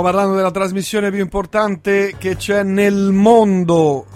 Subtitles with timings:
[0.00, 4.06] Stiamo parlando della trasmissione più importante che c'è nel mondo.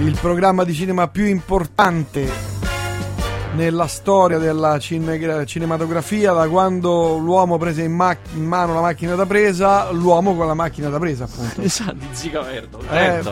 [0.00, 2.47] Il programma di cinema più importante
[3.54, 9.14] nella storia della cine- cinematografia da quando l'uomo prese in, ma- in, mano la macchina
[9.14, 11.60] da presa, l'uomo con la macchina da presa, appunto.
[11.68, 12.80] Esatto, di Zica Verdo.
[12.90, 13.22] Eh,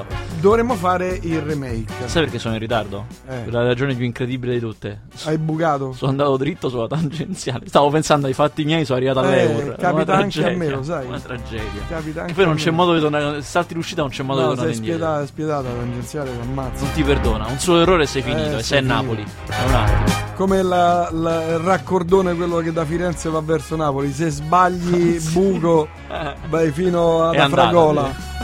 [0.40, 1.92] dovremmo fare il remake.
[2.06, 3.06] Sai perché sono in ritardo?
[3.28, 3.50] Eh.
[3.50, 5.02] La ragione più incredibile di tutte.
[5.24, 5.92] Hai bucato?
[5.92, 7.66] Sono andato dritto sulla tangenziale.
[7.66, 9.72] Stavo pensando ai fatti miei, sono arrivato all'Eur.
[9.72, 11.06] Eh, capita anche a me, lo sai.
[11.06, 11.82] Una tragedia.
[11.88, 13.42] Capita anche e poi non c'è modo di tornare.
[13.42, 16.84] Salti l'uscita, non c'è modo no, di tornare sei spietata, spietata la tangenziale, ti ammazza.
[16.84, 17.46] Non ti perdona.
[17.46, 18.56] Un solo errore e sei finito.
[18.56, 19.24] Eh, e sei a Napoli.
[19.46, 24.12] È un attimo come la, la, il raccordone quello che da Firenze va verso Napoli.
[24.12, 25.88] Se sbagli buco
[26.48, 28.34] vai fino alla Fragola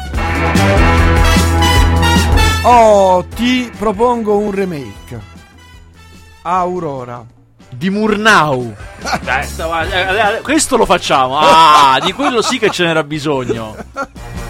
[2.62, 5.20] oh ti propongo un remake.
[6.42, 7.24] Aurora.
[7.70, 8.74] Di Murnau.
[9.02, 11.38] Eh, questo lo facciamo.
[11.38, 13.74] Ah di quello sì che ce n'era bisogno.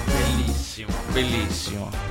[0.05, 2.02] Bellissimo bellissimo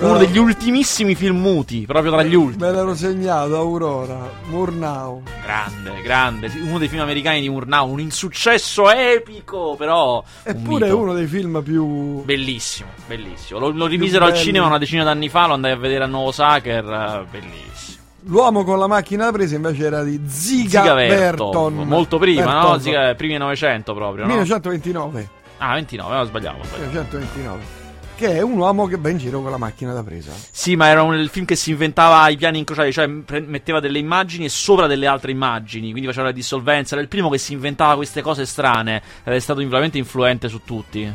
[0.00, 2.64] uno degli ultimissimi film muti, proprio tra gli ultimi.
[2.64, 5.22] Me l'ero segnato, Aurora, Murnau.
[5.42, 10.22] Grande, grande, uno dei film americani di Murnau, un insuccesso epico, però...
[10.42, 12.22] Eppure un uno dei film più...
[12.24, 13.58] Bellissimo, bellissimo.
[13.58, 16.32] Lo, lo rimisero al cinema una decina d'anni fa, lo andai a vedere a Nuovo
[16.32, 18.02] Sacher, uh, bellissimo.
[18.26, 21.74] L'uomo con la macchina da presa invece era di Ziga, Ziga Verton.
[21.86, 22.70] Molto prima, Verton.
[22.70, 22.78] no?
[22.78, 24.28] Ziga, primi 900 proprio, no?
[24.28, 25.28] 1929.
[25.58, 26.64] Ah, 29, no, sbagliavo.
[26.64, 26.88] sbagliavo.
[26.88, 27.83] 1929
[28.16, 30.32] che è un uomo che va in giro con la macchina da presa.
[30.50, 33.98] Sì, ma era un film che si inventava i piani incrociati, cioè pre- metteva delle
[33.98, 36.94] immagini e sopra delle altre immagini, quindi faceva la dissolvenza.
[36.94, 41.12] Era il primo che si inventava queste cose strane, è stato veramente influente su tutti.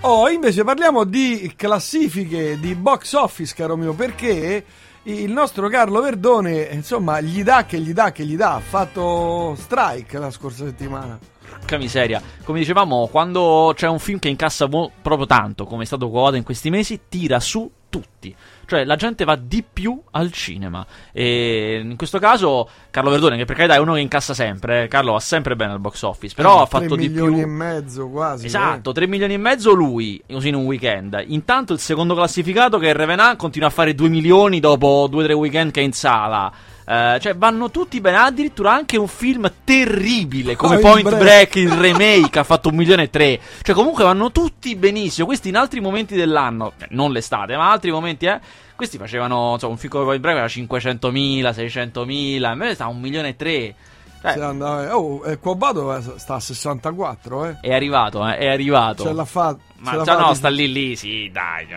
[0.00, 4.64] Oh, invece parliamo di classifiche di box office, caro mio, perché
[5.04, 9.54] il nostro Carlo Verdone, insomma, gli dà che gli dà che gli dà, ha fatto
[9.58, 11.18] strike la scorsa settimana
[11.50, 12.22] porca miseria.
[12.44, 16.36] Come dicevamo, quando c'è un film che incassa mo- proprio tanto, come è stato Coda
[16.36, 18.34] in questi mesi, tira su tutti.
[18.66, 20.86] Cioè, la gente va di più al cinema.
[21.12, 24.88] E in questo caso, Carlo Verdone, che per carità è uno che incassa sempre, eh,
[24.88, 27.22] Carlo va sempre bene al box office, però eh, ha fatto di più.
[27.24, 28.46] 3 milioni e mezzo quasi.
[28.46, 28.94] Esatto, eh.
[28.94, 31.20] 3 milioni e mezzo lui, così in un weekend.
[31.26, 35.70] Intanto il secondo classificato, che è Revenant, continua a fare 2 milioni dopo 2-3 weekend
[35.72, 36.52] che è in sala.
[36.90, 41.54] Uh, cioè vanno tutti bene, addirittura anche un film terribile come oh, Point Break, Break,
[41.54, 43.40] il remake ha fatto un milione e tre.
[43.62, 45.26] Cioè comunque vanno tutti benissimo.
[45.26, 48.40] Questi in altri momenti dell'anno, eh, non l'estate, ma altri momenti, eh.
[48.74, 52.98] Questi facevano, insomma, un film come Point Break era 500.000, 600.000, a me sta un
[52.98, 53.74] milione e tre.
[54.20, 57.56] Cioè, andava, oh, eh, Quabato sta a 64, eh.
[57.60, 59.04] È arrivato, eh, è arrivato.
[59.04, 59.60] Ce l'ha fatto.
[59.76, 61.68] Ma già no, sta lì lì, sì, dai.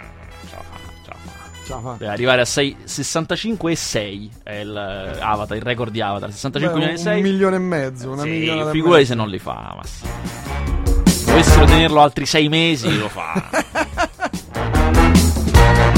[1.98, 6.32] Beh, arrivare a 6, 65 e 6 è il uh, Avatar, il record di Avatar.
[6.32, 7.16] 65 milioni e 6.
[7.16, 11.26] Un milione e mezzo, una sì, milione Figurati se non li fa, ma sì.
[11.26, 13.50] Dovessero tenerlo altri 6 mesi, lo fa.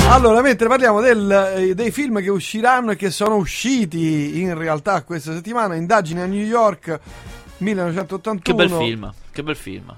[0.07, 5.01] Allora, mentre parliamo del, eh, dei film che usciranno e che sono usciti in realtà
[5.01, 6.99] questa settimana, indagine a New York
[7.57, 8.39] 1981.
[8.39, 9.93] Che bel film, che bel film.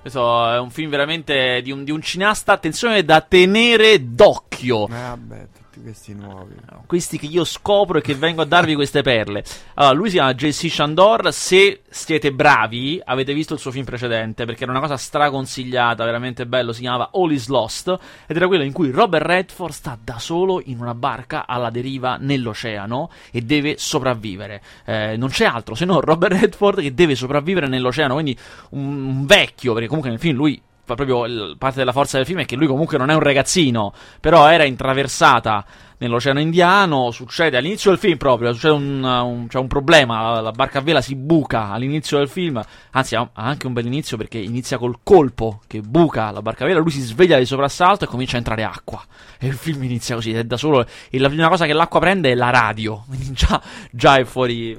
[0.00, 4.86] Questo è un film veramente di un, di un cineasta, attenzione, da tenere d'occhio.
[4.86, 6.54] Eh, vabbè, tutti questi nuovi.
[6.86, 9.44] Questi che io scopro e che vengo a darvi queste perle.
[9.74, 11.32] Allora, lui si chiama JC Chandor.
[11.32, 16.46] Se siete bravi, avete visto il suo film precedente, perché era una cosa straconsigliata, veramente
[16.46, 16.72] bello.
[16.72, 17.96] Si chiamava All is Lost.
[18.26, 22.16] Ed era quello in cui Robert Redford sta da solo in una barca alla deriva
[22.18, 24.62] nell'oceano e deve sopravvivere.
[24.84, 28.14] Eh, non c'è altro se non Robert Redford che deve sopravvivere nell'oceano.
[28.14, 28.36] Quindi
[28.70, 30.60] un, un vecchio, perché comunque nel film lui
[30.94, 34.48] proprio parte della forza del film è che lui comunque non è un ragazzino, però
[34.48, 35.64] era intraversata
[35.98, 40.78] nell'Oceano Indiano, succede all'inizio del film proprio, succede un, un, cioè un problema, la, barca
[40.78, 42.62] a vela si buca all'inizio del film,
[42.92, 46.66] anzi ha, anche un bel inizio perché inizia col colpo che buca la barca a
[46.68, 49.02] vela, lui si sveglia di soprassalto e comincia a entrare acqua.
[49.38, 52.30] E il film inizia così, è da solo, e la prima cosa che l'acqua prende
[52.30, 53.60] è la radio, quindi già,
[53.90, 54.76] già è fuori...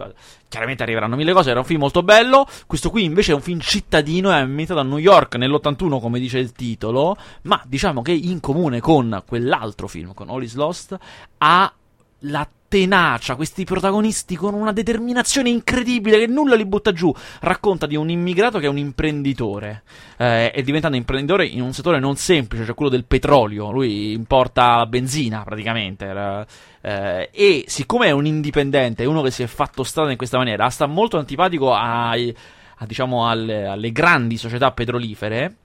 [0.50, 2.48] Chiaramente arriveranno mille cose, era un film molto bello.
[2.66, 6.40] Questo qui invece è un film cittadino, è ambientato a New York nell'81, come dice
[6.40, 7.16] il titolo.
[7.44, 10.98] Ma diciamo che in comune con quell'altro film, con All is Lost,
[11.38, 11.72] ha
[12.21, 17.13] la tenacia, questi protagonisti con una determinazione incredibile che nulla li butta giù.
[17.42, 19.83] Racconta di un immigrato che è un imprenditore
[20.18, 23.71] eh, e diventando imprenditore in un settore non semplice, cioè quello del petrolio.
[23.71, 26.45] Lui importa benzina praticamente.
[26.81, 30.38] Eh, e siccome è un indipendente, è uno che si è fatto strada in questa
[30.38, 32.33] maniera, sta molto antipatico ai,
[32.77, 35.56] a, diciamo, alle, alle grandi società petrolifere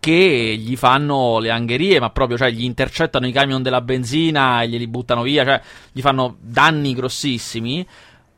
[0.00, 4.68] che gli fanno le angherie, ma proprio, cioè, gli intercettano i camion della benzina e
[4.68, 5.60] glieli buttano via, cioè,
[5.92, 7.86] gli fanno danni grossissimi.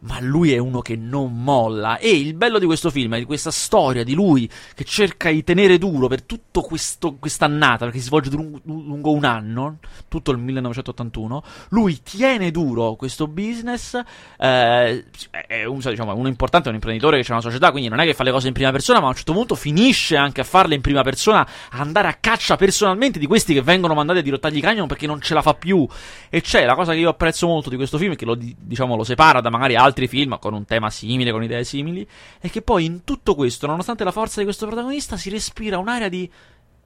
[0.00, 1.98] Ma lui è uno che non molla.
[1.98, 5.42] E il bello di questo film è di questa storia di lui che cerca di
[5.42, 9.78] tenere duro per questo, quest'annata, perché si svolge lungo, un anno,
[10.08, 11.42] tutto il 1981.
[11.70, 14.00] Lui tiene duro questo business.
[14.38, 15.04] Eh,
[15.46, 18.04] è un, diciamo, uno importante, è un imprenditore che c'è una società, quindi non è
[18.04, 20.44] che fa le cose in prima persona, ma a un certo punto finisce anche a
[20.44, 24.60] farle in prima persona, andare a caccia personalmente di questi che vengono mandati a dirottargli
[24.60, 25.86] cagno perché non ce la fa più.
[26.28, 29.04] E c'è la cosa che io apprezzo molto di questo film, che lo, diciamo, lo
[29.04, 32.06] separa da magari altri film con un tema simile, con idee simili,
[32.38, 36.08] è che poi in tutto questo, nonostante la forza di questo protagonista, si respira un'area
[36.08, 36.30] di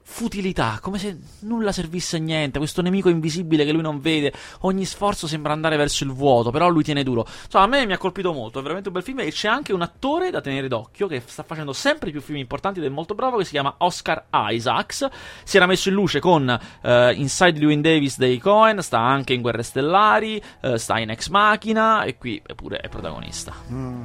[0.03, 4.85] futilità, come se nulla servisse a niente, questo nemico invisibile che lui non vede, ogni
[4.85, 7.25] sforzo sembra andare verso il vuoto, però lui tiene duro.
[7.45, 9.73] Insomma, a me mi ha colpito molto, è veramente un bel film e c'è anche
[9.73, 13.15] un attore da tenere d'occhio che sta facendo sempre più film importanti ed è molto
[13.15, 15.07] bravo, che si chiama Oscar Isaacs,
[15.43, 16.47] si era messo in luce con
[16.81, 21.29] uh, Inside Llewyn Davis dei Cohen, sta anche in Guerre Stellari, uh, sta in Ex
[21.29, 23.53] Machina e qui pure è protagonista.
[23.71, 24.03] Mm.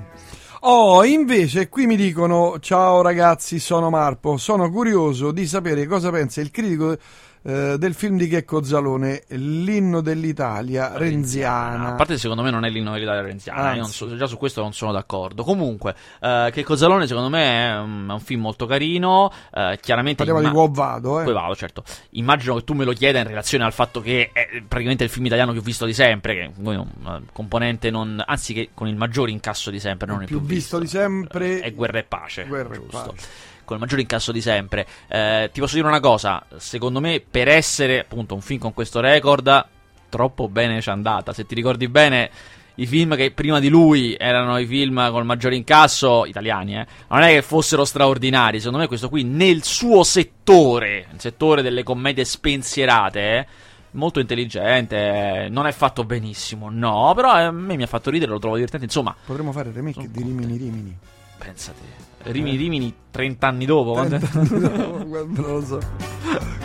[0.63, 4.37] Oh, invece qui mi dicono: Ciao ragazzi, sono Marpo.
[4.37, 6.97] Sono curioso di sapere cosa pensa il critico
[7.43, 11.89] eh, del film di Checco Zalone, l'inno dell'Italia renziana.
[11.89, 13.83] A parte, secondo me, non è l'inno dell'Italia renziana.
[13.85, 15.45] So, già su questo non sono d'accordo.
[15.45, 19.31] Comunque, eh, Checco Zalone, secondo me, è un, è un film molto carino.
[19.53, 20.25] Eh, chiaramente.
[20.25, 21.25] Parliamo imma- di Qua Vado, eh.
[21.25, 21.85] Poi vado, certo.
[22.11, 25.27] Immagino che tu me lo chieda in relazione al fatto che è praticamente il film
[25.27, 26.35] italiano che ho visto di sempre.
[26.35, 28.23] Che un componente non.
[28.25, 30.07] anzi, che con il maggiore incasso di sempre.
[30.07, 31.61] Non il è più, più visto, visto di sempre.
[31.61, 32.45] È Guerra e Pace.
[32.47, 32.99] Guerra giusto.
[32.99, 34.87] e Pace con il maggiore incasso di sempre.
[35.07, 38.99] Eh, ti posso dire una cosa, secondo me per essere appunto un film con questo
[39.01, 39.67] record,
[40.09, 41.35] troppo bene ci è andata.
[41.35, 42.31] Se ti ricordi bene,
[42.77, 47.21] i film che prima di lui erano i film col maggiore incasso, italiani, eh, non
[47.21, 48.59] è che fossero straordinari.
[48.59, 53.47] Secondo me questo qui nel suo settore, il settore delle commedie spensierate, eh,
[53.91, 58.39] molto intelligente, non è fatto benissimo, no, però a me mi ha fatto ridere, lo
[58.39, 59.15] trovo divertente, insomma.
[59.27, 60.97] Potremmo fare remake di Rimini Rimini.
[61.37, 62.08] Pensate.
[62.25, 63.95] Rimini Rimini 30 anni dopo.
[64.05, 65.81] 30 anni dopo non lo so.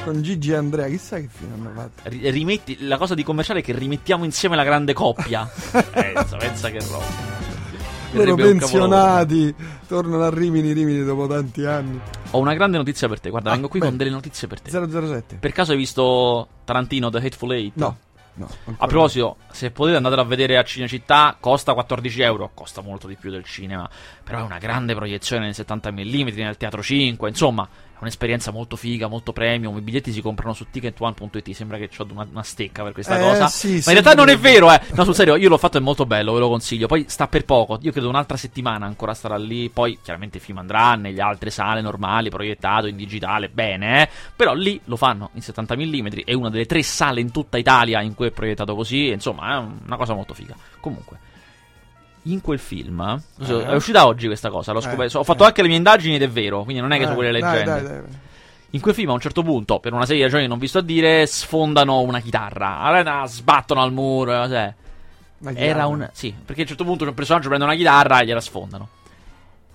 [0.04, 2.10] Con Gigi e Andrea, chissà che fine hanno fatto.
[2.10, 5.48] R- rimetti, la cosa di commerciale è che rimettiamo insieme la grande coppia.
[5.72, 7.42] pensa, pensa che roba.
[8.12, 9.56] Loro pensionati
[9.88, 12.00] tornano a Rimini Rimini dopo tanti anni.
[12.32, 13.30] Ho una grande notizia per te.
[13.30, 13.88] Guarda, ah, vengo qui beh.
[13.88, 14.70] con delle notizie per te.
[14.70, 15.38] 007.
[15.38, 17.76] Per caso hai visto Tarantino The Hateful Eight?
[17.76, 17.98] No.
[18.36, 23.06] No, a proposito, se potete andatelo a vedere a Cinecittà, costa 14 euro, costa molto
[23.06, 23.88] di più del cinema,
[24.24, 27.68] però è una grande proiezione nei 70 mm nel Teatro 5, insomma,
[28.04, 29.78] un'esperienza molto figa, molto premium.
[29.78, 31.52] I biglietti si comprano su ticketone.it.
[31.52, 33.48] Sembra che ho una, una, stecca per questa eh, cosa.
[33.48, 34.80] Sì, Ma in realtà non è vero, eh.
[34.94, 36.88] No, sul serio, io l'ho fatto, è molto bello, ve lo consiglio.
[36.88, 37.80] Poi sta per poco.
[37.82, 39.70] Io credo un'altra settimana ancora starà lì.
[39.70, 43.50] Poi chiaramente il film andrà nelle altre sale normali, proiettato in digitale.
[43.50, 44.10] Bene, eh.
[44.36, 46.08] Però lì lo fanno in 70 mm.
[46.26, 49.08] È una delle tre sale in tutta Italia in cui è proiettato così.
[49.08, 50.56] Insomma, è una cosa molto figa.
[50.80, 51.32] Comunque
[52.24, 53.66] in quel film eh.
[53.66, 54.72] è uscita oggi questa cosa.
[54.72, 55.18] L'ho scoperto.
[55.18, 55.20] Eh.
[55.20, 56.64] Ho fatto anche le mie indagini ed è vero.
[56.64, 57.64] Quindi non è che sono quelle leggende.
[57.64, 58.32] Dai, dai, dai.
[58.72, 60.68] In quel film, a un certo punto, per una serie di ragioni che non vi
[60.68, 62.80] sto a dire, sfondano una chitarra.
[62.80, 64.48] Allora sbattono al muro.
[64.48, 64.74] Cioè.
[65.54, 66.10] Era un.
[66.14, 68.90] Sì, perché a un certo punto un personaggio prende una chitarra e gliela sfondano.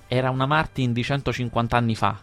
[0.09, 2.19] Era una Martin di 150 anni fa.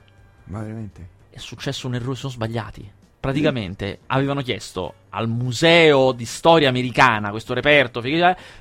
[0.46, 1.10] Ma veramente?
[1.30, 2.92] È successo un errore, sono sbagliati.
[3.20, 8.00] Praticamente avevano chiesto al museo di storia americana questo reperto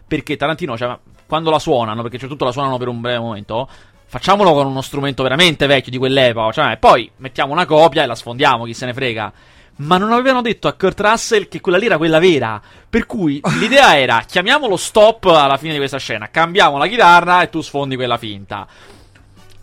[0.07, 3.69] perché Tarantino cioè, quando la suonano, perché c'è tutto la suonano per un breve momento,
[4.07, 8.15] facciamolo con uno strumento veramente vecchio di quell'epoca, cioè, poi mettiamo una copia e la
[8.15, 9.33] sfondiamo, chi se ne frega.
[9.77, 12.63] Ma non avevano detto a Kurt Russell che quella lì era quella vera.
[12.89, 17.51] Per cui l'idea era: chiamiamolo stop alla fine di questa scena, cambiamo la chitarra e
[17.51, 18.67] tu sfondi quella finta.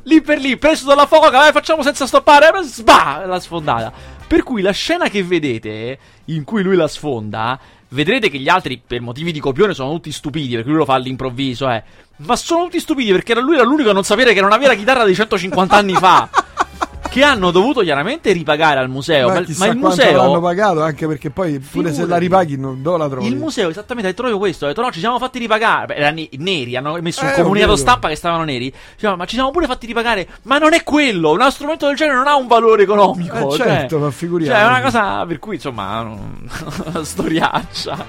[0.04, 3.94] Lì per lì, preso dalla foca, eh, facciamo senza stoppare, sba, la sfondata.
[4.28, 7.60] Per cui la scena che vedete, in cui lui la sfonda,
[7.92, 10.96] vedrete che gli altri, per motivi di copione, sono tutti stupidi, perché lui lo fa
[10.96, 11.84] all'improvviso, eh.
[12.18, 14.78] Ma sono tutti stupidi perché lui era l'unico a non sapere che non aveva la
[14.78, 16.30] chitarra di 150 anni fa.
[17.12, 19.28] che hanno dovuto chiaramente ripagare al museo.
[19.28, 21.96] Ma, ma, ma il museo l'hanno pagato anche perché poi pure Figurati.
[21.96, 23.28] se la ripaghi non dove la trovi.
[23.28, 25.88] Il museo esattamente ha detto proprio questo, ha detto no, ci siamo fatti ripagare.
[25.88, 28.74] Beh, erano neri, hanno messo un eh, comunicato stampa che stavano neri.
[28.94, 32.16] Dicevano, ma ci siamo pure fatti ripagare, ma non è quello, un strumento del genere
[32.16, 33.36] non ha un valore economico.
[33.36, 34.56] Eh, cioè, certo, ma figuriamo.
[34.56, 36.00] Cioè, è una cosa per cui insomma,
[36.86, 38.06] una storiaccia.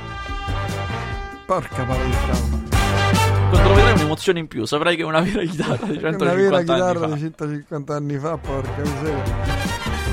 [1.45, 2.72] Porca vedrai
[4.13, 7.07] un'emozione in più, saprai che è una vera chitarra di 150 anni Una vera chitarra
[7.07, 9.23] di 150 anni fa, porca miseria.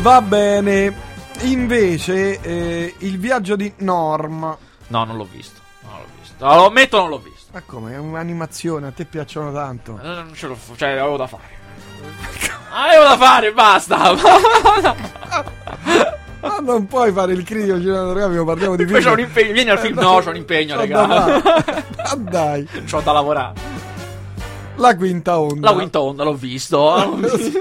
[0.01, 1.07] Va bene.
[1.41, 4.57] Invece, eh, il viaggio di Norm.
[4.87, 5.59] No, non l'ho visto.
[5.83, 6.45] Non l'ho visto.
[6.45, 7.49] No, lo ammetto, non l'ho visto.
[7.51, 7.93] Ma come?
[7.93, 9.99] È un'animazione, a te piacciono tanto.
[10.01, 11.43] Eh, non ce l'ho, cioè, avevo da fare.
[12.71, 14.97] avevo da fare, basta.
[16.41, 18.95] Ma non puoi fare il critico cinematografico, parliamo di film.
[18.95, 19.99] Poi c'ho un impegno, vieni al film.
[19.99, 21.05] No, c'ho un impegno, raga.
[21.97, 22.65] Ma dai.
[22.89, 23.88] C'ho da lavorare.
[24.79, 25.69] La quinta onda.
[25.69, 26.77] La quinta onda, l'ho visto.
[26.97, 27.59] L'ho visto.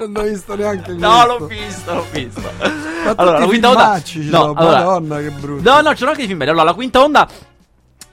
[0.00, 2.40] non ho visto neanche il No, l'ho visto, l'ho visto.
[2.40, 4.02] Ma allora, la quinta onda.
[4.14, 5.70] No, No, allora, Madonna, che brutto.
[5.70, 6.50] No, no, c'erano anche i film belli.
[6.50, 7.28] Allora, la quinta onda.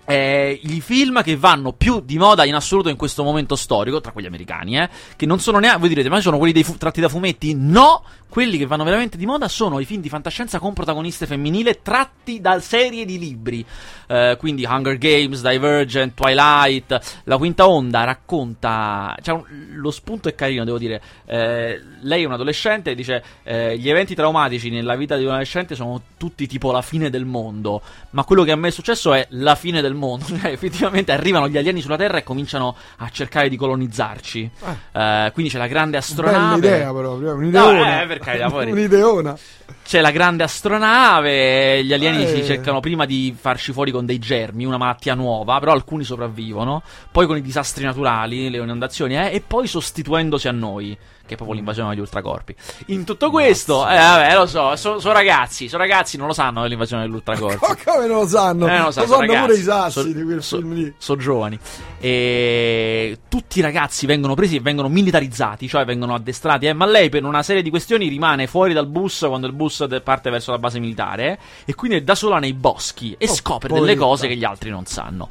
[0.10, 4.12] Eh, I film che vanno più di moda in assoluto in questo momento storico, tra
[4.12, 5.80] quelli americani, eh, che non sono neanche.
[5.82, 7.54] Voi direte, ma sono quelli fu- tratti da fumetti?
[7.56, 8.04] No!
[8.30, 12.40] Quelli che vanno veramente di moda sono i film di fantascienza con protagoniste femminili tratti
[12.40, 13.66] da serie di libri.
[14.06, 17.22] Eh, quindi Hunger Games, Divergent, Twilight.
[17.24, 19.16] La quinta onda racconta.
[19.22, 21.02] Cioè, un- lo spunto è carino, devo dire.
[21.26, 25.30] Eh, lei è un adolescente e dice: eh, Gli eventi traumatici nella vita di un
[25.30, 27.82] adolescente sono tutti tipo la fine del mondo.
[28.12, 29.98] Ma quello che a me è successo è la fine del mondo.
[30.40, 34.50] Cioè, effettivamente arrivano gli alieni sulla Terra e cominciano a cercare di colonizzarci.
[34.94, 36.68] Eh, quindi c'è la grande Bella astronave.
[36.68, 38.02] idea proprio, un'ideona.
[38.02, 39.38] eh, per carità, un'ideona.
[39.84, 42.28] C'è la grande astronave, gli alieni Eh.
[42.28, 46.84] si cercano prima di farci fuori con dei germi, una malattia nuova, però alcuni sopravvivono,
[47.12, 50.96] poi con i disastri naturali, le inondazioni, eh, e poi sostituendosi a noi,
[51.30, 52.56] che è proprio l'invasione degli ultracorpi.
[52.88, 56.64] In tutto questo, eh, vabbè, lo so, so- sono ragazzi, sono ragazzi, non lo sanno
[56.64, 57.60] dell'invasione degli ultracorpi.
[57.68, 58.68] Ma come non lo sanno?
[58.68, 60.94] Eh, non lo, so, sono sanno pure i sassi So- di quel so- film lì.
[60.98, 61.60] so giovani.
[62.00, 66.66] E tutti i ragazzi vengono presi e vengono militarizzati, cioè vengono addestrati.
[66.66, 69.86] eh, ma lei, per una serie di questioni, rimane fuori dal bus quando il bus
[70.04, 71.40] parte verso la base militare.
[71.66, 74.70] E quindi è da sola nei boschi e Oh, scopre delle cose che gli altri
[74.72, 75.30] non sanno.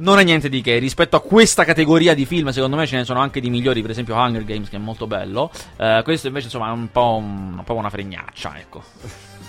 [0.00, 3.04] Non è niente di che, rispetto a questa categoria di film, secondo me ce ne
[3.04, 5.50] sono anche di migliori, per esempio Hunger Games, che è molto bello.
[5.76, 8.82] Eh, questo invece, insomma, è un po', un, un po' una fregnaccia, ecco.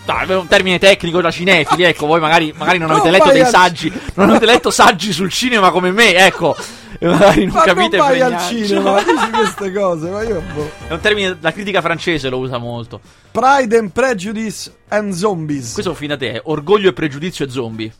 [0.05, 3.93] Dai, un termine tecnico da cinefili, ecco, voi magari, magari non avete letto dei saggi,
[4.15, 6.55] non avete letto saggi sul cinema come me, ecco.
[6.97, 10.71] E magari non Ma capite non vai al cinema, dici queste cose, ma io boh.
[10.87, 12.99] È un termine, la critica francese lo usa molto.
[13.29, 15.73] Pride and Prejudice and Zombies.
[15.73, 17.93] Questo è un film da te, Orgoglio e Pregiudizio e Zombie.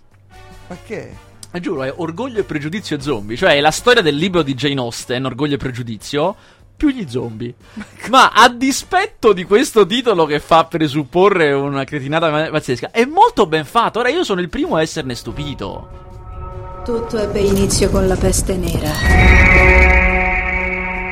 [0.68, 1.28] Ma che?
[1.52, 3.36] Eh, giuro, è Orgoglio e Pregiudizio e Zombie.
[3.36, 6.36] Cioè, è la storia del libro di Jane Austen, Orgoglio e Pregiudizio,
[6.78, 7.54] più gli zombie.
[8.10, 13.66] Ma a dispetto di questo titolo che fa presupporre una cretinata pazzesca, è molto ben
[13.66, 14.00] fatto.
[14.00, 16.08] Ora, io sono il primo a esserne stupito.
[16.86, 18.92] Tutto ebbe inizio con la peste nera.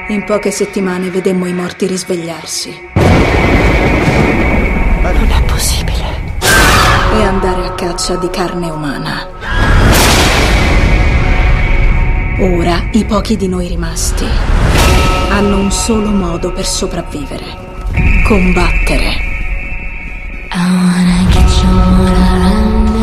[0.10, 2.92] In poche settimane vedemmo i morti risvegliarsi.
[5.02, 6.06] Non è possibile.
[7.14, 9.27] E andare a caccia di carne umana.
[12.40, 14.26] Ora i pochi di noi rimasti
[15.30, 17.46] hanno un solo modo per sopravvivere.
[18.28, 19.26] Combattere.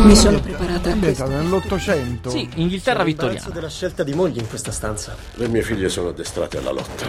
[0.04, 1.26] Mi sono preparata a questo.
[1.26, 2.30] nell'Ottocento.
[2.30, 3.54] Sì, Inghilterra Imbarazzo vittoriana.
[3.54, 5.16] della scelta di moglie in questa stanza.
[5.34, 7.06] Le mie figlie sono addestrate alla lotta.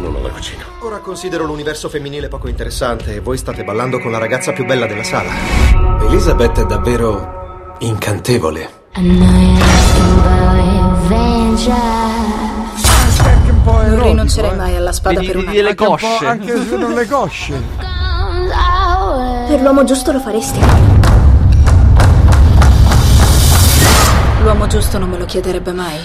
[0.00, 0.64] Non alla cucina.
[0.80, 4.86] Ora considero l'universo femminile poco interessante e voi state ballando con la ragazza più bella
[4.86, 5.30] della sala.
[6.06, 8.76] Elizabeth è davvero incantevole.
[13.88, 14.54] Non rinuncerei eh.
[14.54, 16.26] mai alla spada Vedi, per una le cosce.
[16.26, 17.62] Anche se non le cosce.
[19.48, 20.60] Per l'uomo giusto lo faresti.
[24.42, 25.96] L'uomo giusto non me lo chiederebbe mai.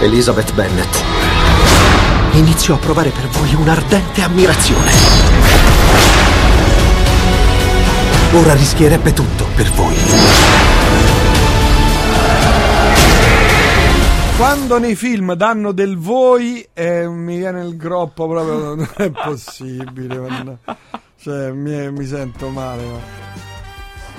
[0.00, 1.02] Elizabeth Bennet.
[2.32, 5.35] Inizio a provare per voi un'ardente ammirazione.
[8.36, 9.94] Ora rischierebbe tutto per voi.
[14.36, 20.58] Quando nei film danno del voi eh, mi viene il groppo proprio, non è possibile.
[21.18, 22.82] Cioè, mi, mi sento male.
[22.82, 23.55] ma-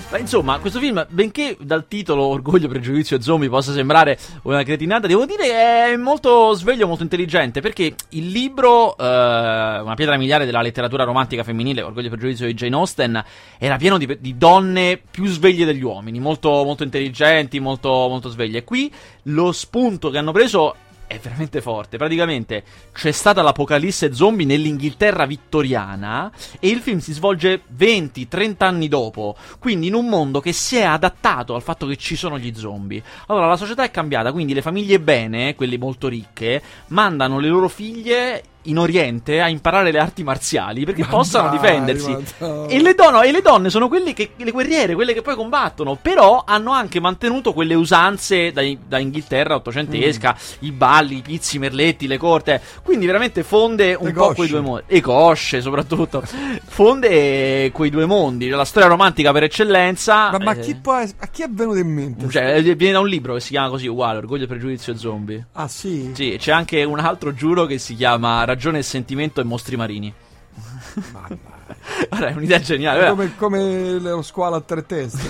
[0.09, 5.05] Ma insomma, questo film, benché dal titolo Orgoglio, Pregiudizio e Zombie possa sembrare una cretinata,
[5.05, 5.51] devo dire
[5.91, 11.43] è molto sveglio, molto intelligente, perché il libro, eh, una pietra miliare della letteratura romantica
[11.43, 13.21] femminile, Orgoglio e Pregiudizio di Jane Austen,
[13.57, 18.63] era pieno di, di donne più sveglie degli uomini, molto, molto intelligenti, molto, molto sveglie.
[18.63, 18.89] Qui
[19.23, 20.73] lo spunto che hanno preso
[21.07, 21.97] è veramente forte.
[21.97, 29.35] Praticamente c'è stata l'apocalisse zombie nell'Inghilterra vittoriana e il film si svolge 20-30 anni dopo.
[29.57, 33.01] Quindi in un mondo che si è adattato al fatto che ci sono gli zombie.
[33.27, 37.69] Allora la società è cambiata, quindi le famiglie bene, quelle molto ricche, mandano le loro
[37.69, 42.15] figlie in Oriente a imparare le arti marziali perché Ma possano dai, difendersi.
[42.69, 45.97] E le, donne, e le donne sono quelle che, le guerriere, quelle che poi combattono,
[46.01, 50.65] però hanno anche mantenuto quelle usanze da, da Inghilterra ottocentesca, Mm.
[50.67, 52.61] i balli, i pizzi, i merletti, le corte.
[52.83, 54.35] Quindi veramente fonde un Le po' cosce.
[54.35, 54.83] quei due mondi.
[54.87, 56.21] E cosce soprattutto.
[56.65, 58.47] fonde quei due mondi.
[58.49, 60.31] La storia romantica per eccellenza.
[60.31, 62.29] Ma, ma eh, chi, può, a chi è venuto in mente?
[62.29, 65.47] Cioè, viene da un libro che si chiama così, uguale, Orgoglio, Pregiudizio e Zombie.
[65.53, 66.11] ah, sì?
[66.13, 69.75] Sì, e c'è anche un altro giuro che si chiama Ragione e Sentimento e Mostri
[69.75, 70.11] Marini.
[71.11, 71.27] Ma-
[72.09, 73.07] Guarda, è un'idea geniale.
[73.09, 75.29] come, come lo squalo a tre teste.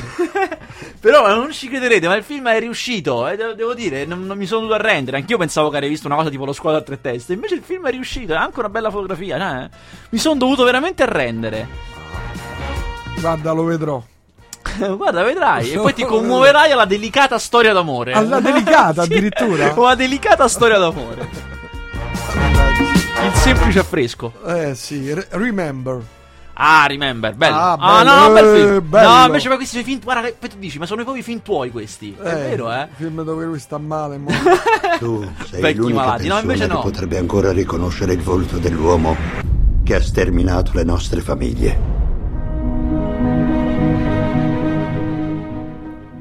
[1.01, 3.27] Però non ci crederete, ma il film è riuscito.
[3.27, 5.17] E devo, dire, non, non mi sono dovuto arrendere.
[5.17, 7.34] Anch'io pensavo che avrei visto una cosa tipo lo squadro a tre teste.
[7.34, 8.31] Invece il film è riuscito.
[8.34, 9.65] È anche una bella fotografia.
[9.65, 9.69] Eh?
[10.10, 11.67] Mi sono dovuto veramente arrendere.
[13.19, 14.01] Guarda, lo vedrò.
[14.96, 15.74] Guarda, vedrai.
[15.74, 18.13] E poi ti commuoverai alla delicata storia d'amore.
[18.13, 19.74] Alla delicata, addirittura?
[19.77, 21.48] O alla delicata storia d'amore.
[23.27, 24.31] Il semplice affresco.
[24.46, 26.01] Eh sì, re- remember.
[26.60, 27.55] Ah, remember, bello.
[27.55, 28.89] Ah, Ah, bello, no, no, bel eh, film.
[28.89, 29.10] bello.
[29.10, 30.03] No, invece poi questi sono i film.
[30.03, 32.15] Guarda, che- poi tu dici, ma sono proprio i film tuoi questi.
[32.19, 32.88] È vero, eh?
[32.96, 34.17] Film dove lui sta male.
[34.17, 34.29] mo.
[34.98, 36.27] Tu sei Vecchi l'unica malati.
[36.27, 36.79] No, persona invece che no.
[36.81, 39.15] potrebbe ancora riconoscere il volto dell'uomo
[39.84, 41.96] che ha sterminato le nostre famiglie.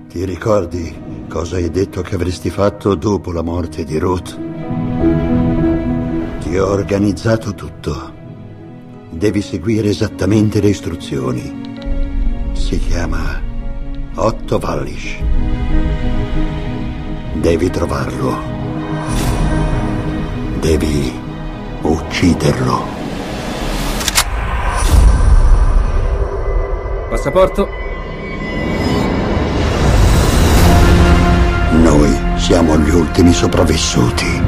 [0.08, 4.38] Ti ricordi cosa hai detto che avresti fatto dopo la morte di Ruth?
[6.58, 8.14] Ho organizzato tutto.
[9.10, 12.52] Devi seguire esattamente le istruzioni.
[12.52, 13.40] Si chiama
[14.14, 15.22] Otto Wallisch.
[17.34, 18.38] Devi trovarlo.
[20.60, 21.12] Devi
[21.82, 22.84] ucciderlo.
[27.10, 27.68] Passaporto?
[31.72, 34.45] Noi siamo gli ultimi sopravvissuti.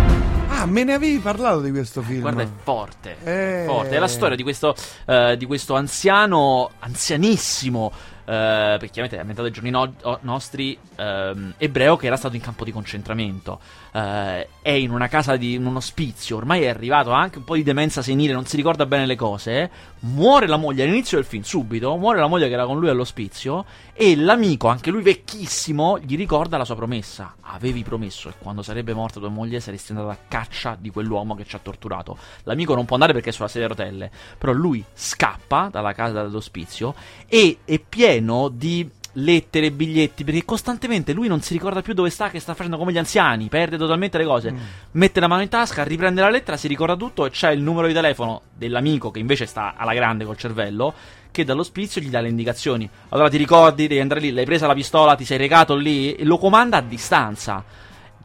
[0.78, 2.20] Me ne avevi parlato di questo film.
[2.20, 3.16] Guarda, è forte.
[3.24, 3.62] Eh.
[3.62, 3.96] È forte.
[3.96, 7.92] È la storia di questo, eh, di questo anziano, anzianissimo.
[8.28, 12.42] eh, perché chiaramente è ambientato ai giorni no- nostri ehm, ebreo che era stato in
[12.42, 13.58] campo di concentramento
[13.92, 17.54] Eh, è in una casa di in un ospizio ormai è arrivato anche un po'
[17.54, 21.42] di demenza senile non si ricorda bene le cose muore la moglie all'inizio del film
[21.42, 23.64] subito muore la moglie che era con lui all'ospizio
[23.94, 27.34] e l'amico anche lui vecchissimo gli ricorda la sua promessa.
[27.40, 31.44] Avevi promesso che quando sarebbe morta tua moglie saresti andato a caccia di quell'uomo che
[31.44, 32.16] ci ha torturato.
[32.44, 36.22] L'amico non può andare perché è sulla sedia a rotelle però lui scappa dalla casa
[36.22, 36.94] dell'ospizio
[37.26, 38.88] e è pieno di
[39.22, 42.76] lettere e biglietti perché costantemente lui non si ricorda più dove sta che sta facendo
[42.76, 44.54] come gli anziani perde totalmente le cose.
[44.92, 47.86] Mette la mano in tasca riprende la lettera si ricorda tutto e c'è il numero
[47.86, 50.94] di telefono dell'amico che invece sta alla grande col cervello
[51.30, 52.88] che dall'ospizio gli dà le indicazioni.
[53.10, 56.14] Allora ti ricordi devi andare lì l'hai presa la pistola ti sei recato lì?
[56.14, 57.64] E lo comanda a distanza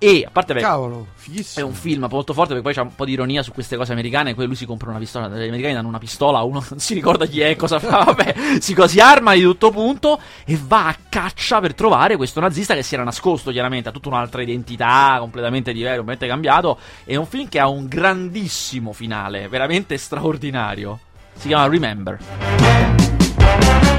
[0.05, 1.07] e a parte beh, Cavolo,
[1.55, 3.93] è un film molto forte perché poi c'è un po' di ironia su queste cose
[3.93, 4.35] americane.
[4.35, 5.29] Poi lui si compra una pistola.
[5.29, 8.03] Gli americani danno una pistola, uno non si ricorda chi è, cosa fa.
[8.11, 12.73] Vabbè, si, si arma di tutto punto e va a caccia per trovare questo nazista
[12.75, 13.87] che si era nascosto chiaramente.
[13.87, 16.77] Ha tutta un'altra identità, completamente diversa, completamente cambiato.
[17.05, 20.99] È un film che ha un grandissimo finale, veramente straordinario.
[21.33, 22.92] Si chiama Remember.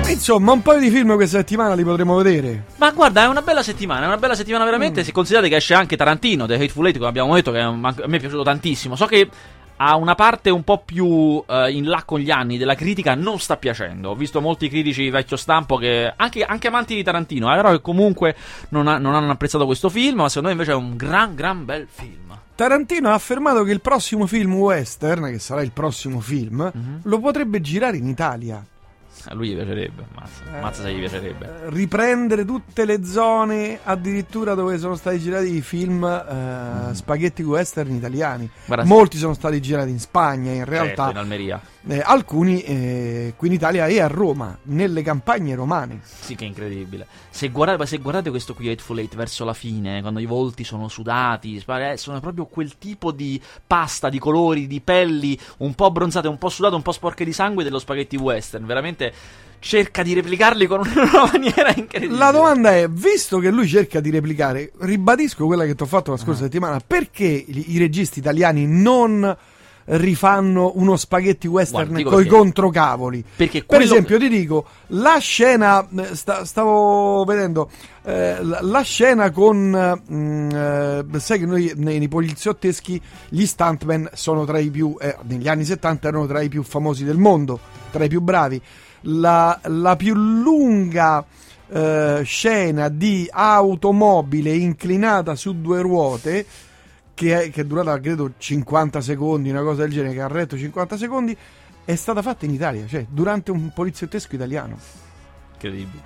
[0.09, 2.65] Insomma, un paio di film questa settimana li potremo vedere.
[2.77, 5.01] Ma guarda, è una bella settimana, è una bella settimana veramente.
[5.01, 5.05] Mm.
[5.05, 7.93] Se considerate che esce anche Tarantino, The Hateful Eight, come abbiamo detto, che a me
[7.95, 8.97] è piaciuto tantissimo.
[8.97, 9.29] So che
[9.77, 13.39] ha una parte un po' più eh, in là con gli anni della critica, non
[13.41, 14.11] sta piacendo.
[14.11, 17.81] Ho visto molti critici vecchio stampo che, anche, anche amanti di Tarantino, eh, però che
[17.81, 18.37] comunque
[18.71, 21.65] non, ha- non hanno apprezzato questo film, ma secondo me invece è un gran, gran
[21.65, 22.39] bel film.
[22.55, 27.01] Tarantino ha affermato che il prossimo film western, che sarà il prossimo film, Mhm.
[27.03, 28.65] lo potrebbe girare in Italia.
[29.27, 31.47] A lui gli piacerebbe, mazza, mazza se gli piacerebbe.
[31.47, 37.95] Eh, Riprendere tutte le zone, addirittura dove sono stati girati i film eh, spaghetti western
[37.95, 38.49] italiani.
[38.67, 41.11] Guarda, Molti sono stati girati in Spagna, in certo, realtà.
[41.11, 41.61] in Almeria.
[41.87, 46.01] Eh, alcuni eh, qui in Italia e a Roma, nelle campagne romane.
[46.03, 47.07] Sì, che è incredibile.
[47.29, 50.89] Se guardate, se guardate questo qui Hateful Eight verso la fine, quando i volti sono
[50.89, 56.27] sudati, eh, sono proprio quel tipo di pasta, di colori, di pelli un po' abbronzate,
[56.27, 58.65] un po' sudate, un po' sporche di sangue dello spaghetti western.
[58.65, 59.13] Veramente
[59.59, 62.19] cerca di replicarli con una maniera incredibile.
[62.19, 66.13] La domanda è, visto che lui cerca di replicare, ribadisco quella che ti ho fatto
[66.13, 66.21] la Ah.
[66.21, 69.37] scorsa settimana, perché i registi italiani non
[69.87, 72.29] rifanno uno spaghetti western coi perché.
[72.29, 73.25] controcavoli?
[73.37, 77.71] Perché Per quello- esempio, ti dico, la scena, eh, sta- stavo vedendo,
[78.05, 84.09] eh, la, la scena con, mm, eh, sai che noi nei, nei poliziotteschi gli stuntman
[84.15, 87.59] sono tra i più, eh, negli anni 70 erano tra i più famosi del mondo,
[87.91, 88.61] tra i più bravi.
[89.07, 91.25] La, la più lunga
[91.69, 96.47] eh, scena di automobile inclinata su due ruote
[97.15, 100.57] che è, che è durata credo 50 secondi, una cosa del genere, che ha retto
[100.57, 101.37] 50 secondi,
[101.85, 104.77] è stata fatta in Italia, cioè durante un poliziottesco italiano,
[105.55, 106.03] Incredibile.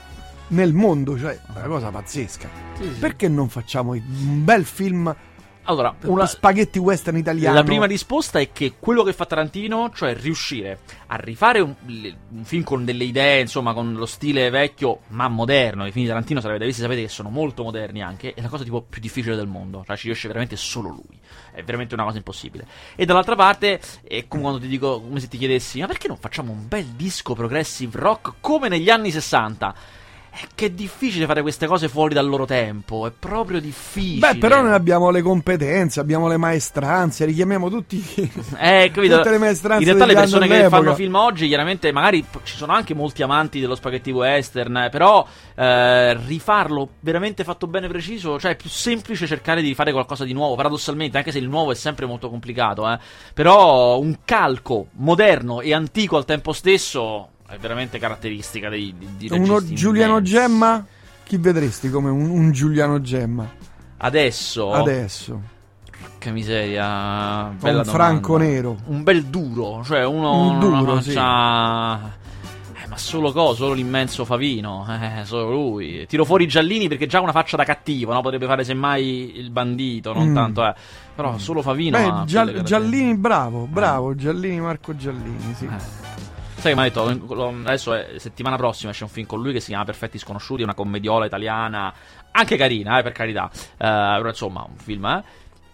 [0.49, 2.49] nel mondo, cioè una cosa pazzesca.
[2.99, 5.15] Perché non facciamo un bel film
[5.69, 7.55] Allora, una, spaghetti western italiano?
[7.55, 10.79] La prima risposta è che quello che fa Tarantino, cioè riuscire
[11.09, 15.87] a rifare un, un film con delle idee, insomma, con lo stile vecchio ma moderno,
[15.87, 18.49] i film di Tarantino, se l'avete visti sapete che sono molto moderni anche, è la
[18.49, 21.21] cosa tipo più difficile del mondo, cioè ci riesce veramente solo lui,
[21.53, 22.67] è veramente una cosa impossibile.
[22.97, 26.17] E dall'altra parte, è come quando ti dico, come se ti chiedessi, ma perché non
[26.17, 29.75] facciamo un bel disco progressive rock come negli anni 60?
[30.55, 34.33] Che è difficile fare queste cose fuori dal loro tempo, è proprio difficile.
[34.33, 37.99] Beh, però noi abbiamo le competenze, abbiamo le maestranze, richiamiamo tutti
[38.59, 39.17] eh, capito?
[39.17, 39.83] tutte le maestranze.
[39.83, 40.77] In realtà le persone che all'epoca.
[40.77, 45.27] fanno film oggi, chiaramente, magari ci sono anche molti amanti dello spaghetti western, eh, però
[45.55, 50.33] eh, rifarlo veramente fatto bene preciso, cioè è più semplice cercare di fare qualcosa di
[50.33, 52.99] nuovo, paradossalmente, anche se il nuovo è sempre molto complicato, eh.
[53.35, 59.29] Però un calco moderno e antico al tempo stesso è veramente caratteristica dei, di, di
[59.39, 60.33] Uno Giuliano immensi.
[60.33, 60.87] Gemma?
[61.25, 63.49] Chi vedresti come un, un Giuliano Gemma?
[63.99, 65.41] Adesso, Adesso.
[66.19, 68.53] che miseria, bella un franco domanda.
[68.55, 68.77] nero.
[68.87, 71.13] Un bel duro, cioè uno Un duro, una sì.
[71.13, 72.17] faccia-
[72.83, 73.57] Eh, ma solo cosa?
[73.57, 76.07] Solo l'immenso Favino, eh, solo lui.
[76.07, 78.21] Tiro fuori Giallini perché già una faccia da cattivo, no?
[78.21, 80.35] Potrebbe fare semmai il bandito, non Mm.
[80.35, 80.75] tanto, eh.
[81.15, 84.15] Però solo Favino Beh, Gia- Giallini, bravo, bravo.
[84.15, 85.65] Giallini, Marco Giallini, sì.
[85.65, 86.08] Eh.
[86.59, 89.61] Sai che mi ha detto, adesso è settimana prossima esce un film con lui che
[89.61, 91.95] si chiama Perfetti Sconosciuti, una commediola italiana,
[92.33, 95.23] anche carina, eh, per carità, Eh, però insomma un film, eh.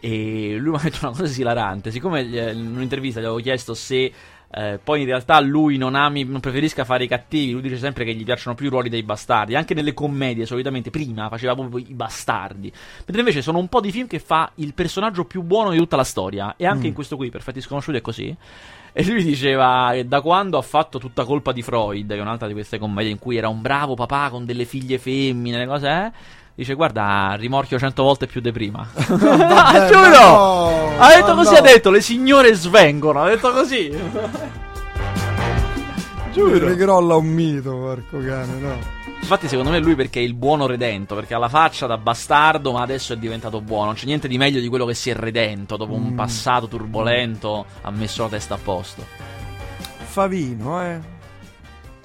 [0.01, 3.73] E lui mi ha detto una cosa esilarante, siccome gli- in un'intervista gli avevo chiesto
[3.73, 4.13] se
[4.57, 8.05] eh, poi in realtà lui non ami, non preferisca fare i cattivi, lui dice sempre
[8.05, 11.79] che gli piacciono più i ruoli dei bastardi, anche nelle commedie solitamente prima faceva proprio
[11.89, 15.71] i bastardi, mentre invece sono un po' di film che fa il personaggio più buono
[15.71, 16.89] di tutta la storia, e anche Mm.
[16.89, 18.37] in questo qui, Perfetti Sconosciuti è così.
[18.97, 22.47] E lui diceva che da quando ha fatto tutta colpa di Freud, che è un'altra
[22.47, 25.89] di queste commedie in cui era un bravo papà con delle figlie femmine, le cose,
[25.89, 26.13] eh?
[26.55, 28.87] Dice, guarda, rimorchio cento volte più di prima.
[28.95, 30.11] Vabbè, Giuro!
[30.11, 31.59] no, ha detto ma così, no.
[31.59, 33.91] ha detto, le signore svengono, ha detto così.
[36.35, 36.67] Giuro.
[36.69, 38.79] Rigrolla un mito, porco cane, no.
[39.21, 41.15] Infatti, secondo me, lui perché è il buono redento.
[41.15, 43.87] Perché ha la faccia da bastardo, ma adesso è diventato buono.
[43.87, 45.77] Non c'è niente di meglio di quello che si è redento.
[45.77, 46.17] Dopo un Mm.
[46.17, 49.03] passato turbolento, ha messo la testa a posto.
[50.05, 51.01] Favino, eh.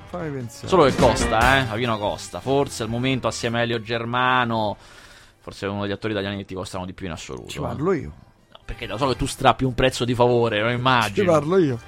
[0.10, 0.68] Fammi pensare.
[0.68, 1.66] Solo che costa, eh?
[1.70, 2.40] Avino costa.
[2.40, 4.78] Forse al momento, assieme a Elio Germano,
[5.40, 7.50] forse è uno degli attori italiani che ti costano di più in assoluto.
[7.50, 7.62] Ci eh.
[7.62, 8.12] parlo io.
[8.52, 11.32] No, perché lo so che tu strappi un prezzo di favore, lo Ci immagino.
[11.32, 11.80] parlo io.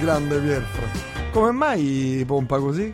[0.00, 0.86] Grande Pierfra.
[1.32, 2.92] Come mai pompa così?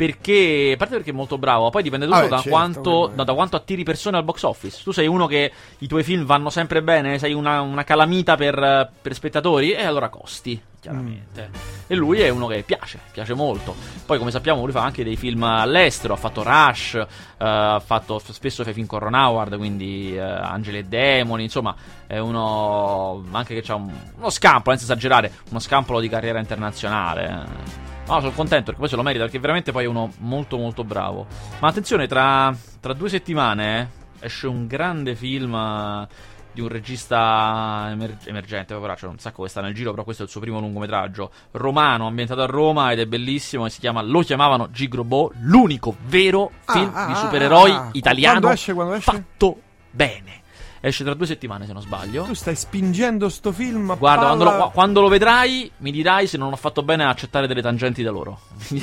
[0.00, 3.10] Perché, a parte perché è molto bravo, ma poi dipende tutto Vabbè, da, certo, quanto,
[3.10, 3.14] è.
[3.16, 4.80] da, da quanto attiri persone al box office.
[4.82, 8.92] Tu sei uno che i tuoi film vanno sempre bene, sei una, una calamita per,
[9.02, 11.50] per spettatori, e allora costi, chiaramente.
[11.86, 13.74] E lui è uno che piace, piace molto.
[14.06, 18.18] Poi, come sappiamo, lui fa anche dei film all'estero, ha fatto Rush, eh, ha fatto
[18.20, 23.60] spesso fa film con Ron Howard, quindi eh, Angeli e Demoni, insomma, è uno anche
[23.60, 27.98] che ha un, uno scampolo, senza esagerare, uno scampolo di carriera internazionale.
[28.10, 30.82] No, sono contento perché poi se lo merita perché veramente poi è uno molto molto
[30.84, 31.26] bravo.
[31.60, 33.88] Ma attenzione, tra, tra due settimane
[34.20, 36.08] eh, esce un grande film eh,
[36.52, 40.22] di un regista emer- emergente, però c'è un sacco che sta nel giro, però questo
[40.22, 44.02] è il suo primo lungometraggio romano ambientato a Roma ed è bellissimo e si chiama
[44.02, 47.88] Lo chiamavano Gigrobò, l'unico vero Ah, film ah, di ah, supereroi ah.
[47.92, 49.10] italiano Quando esce, quando esce?
[49.12, 49.60] fatto
[49.92, 50.39] bene.
[50.82, 52.24] Esce tra due settimane se non sbaglio.
[52.24, 56.26] Tu stai spingendo sto film a Guarda, quando palla- lo, quando lo vedrai, mi dirai
[56.26, 58.40] se non ho fatto bene a accettare delle tangenti da loro.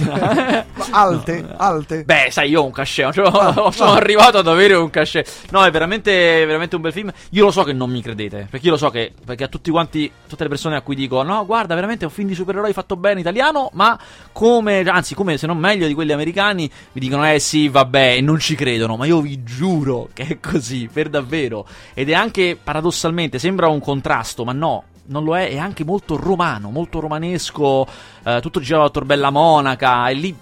[0.92, 2.04] Alte, alte.
[2.04, 3.12] Beh, sai, io ho un cachet.
[3.14, 3.96] cioè, Ah, sono ah.
[3.96, 5.48] arrivato ad avere un cachet.
[5.52, 6.12] No, è veramente,
[6.46, 7.12] veramente un bel film.
[7.32, 8.48] Io lo so che non mi credete.
[8.50, 9.14] Perché io lo so che.
[9.26, 12.14] Perché a tutti quanti, tutte le persone a cui dico, no, guarda, veramente è un
[12.14, 13.70] film di supereroi fatto bene italiano.
[13.74, 13.98] Ma
[14.32, 18.22] come, anzi, come se non meglio di quelli americani, mi dicono, eh sì, vabbè, e
[18.22, 18.96] non ci credono.
[18.98, 21.66] Ma io vi giuro che è così, per davvero.
[21.94, 24.84] Ed è anche paradossalmente, sembra un contrasto, ma no.
[25.10, 27.88] Non lo è, è anche molto romano, molto romanesco,
[28.24, 30.36] eh, tutto girato a Torbella Monaca, e lì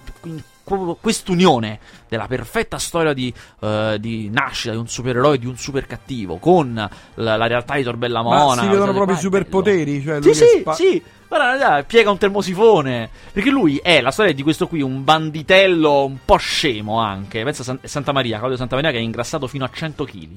[0.99, 1.79] quest'unione
[2.09, 3.31] della perfetta storia di,
[3.61, 7.83] eh, di nascita di un supereroe, di un super cattivo, con la, la realtà di
[7.83, 8.61] Torbella Ma Monaca.
[8.61, 10.01] si vedono proprio ma i superpoteri?
[10.03, 11.03] Cioè Sì, sì, spa- sì.
[11.27, 13.09] Guarda, guarda, piega un termosifone.
[13.31, 17.43] Perché lui è la storia di questo qui, un banditello un po' scemo anche.
[17.43, 20.29] Pensa a San- Santa Maria, Claudio Santa Maria che è ingrassato fino a 100 kg.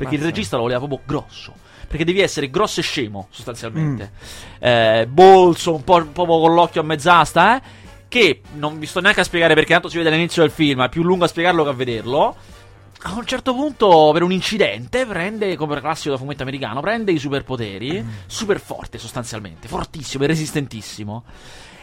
[0.00, 0.34] Perché il Mazza.
[0.34, 1.54] regista lo voleva proprio grosso.
[1.86, 4.12] Perché devi essere grosso e scemo, sostanzialmente.
[4.14, 4.64] Mm.
[4.64, 7.62] Eh, bolso, un po' proprio con l'occhio a mezz'asta, eh.
[8.08, 10.88] Che non vi sto neanche a spiegare perché tanto si vede all'inizio del film, è
[10.88, 12.36] più lungo a spiegarlo che a vederlo.
[13.02, 17.18] A un certo punto, per un incidente, prende, come classico da fumetto americano, prende i
[17.18, 21.24] superpoteri, super forte sostanzialmente, fortissimo e resistentissimo.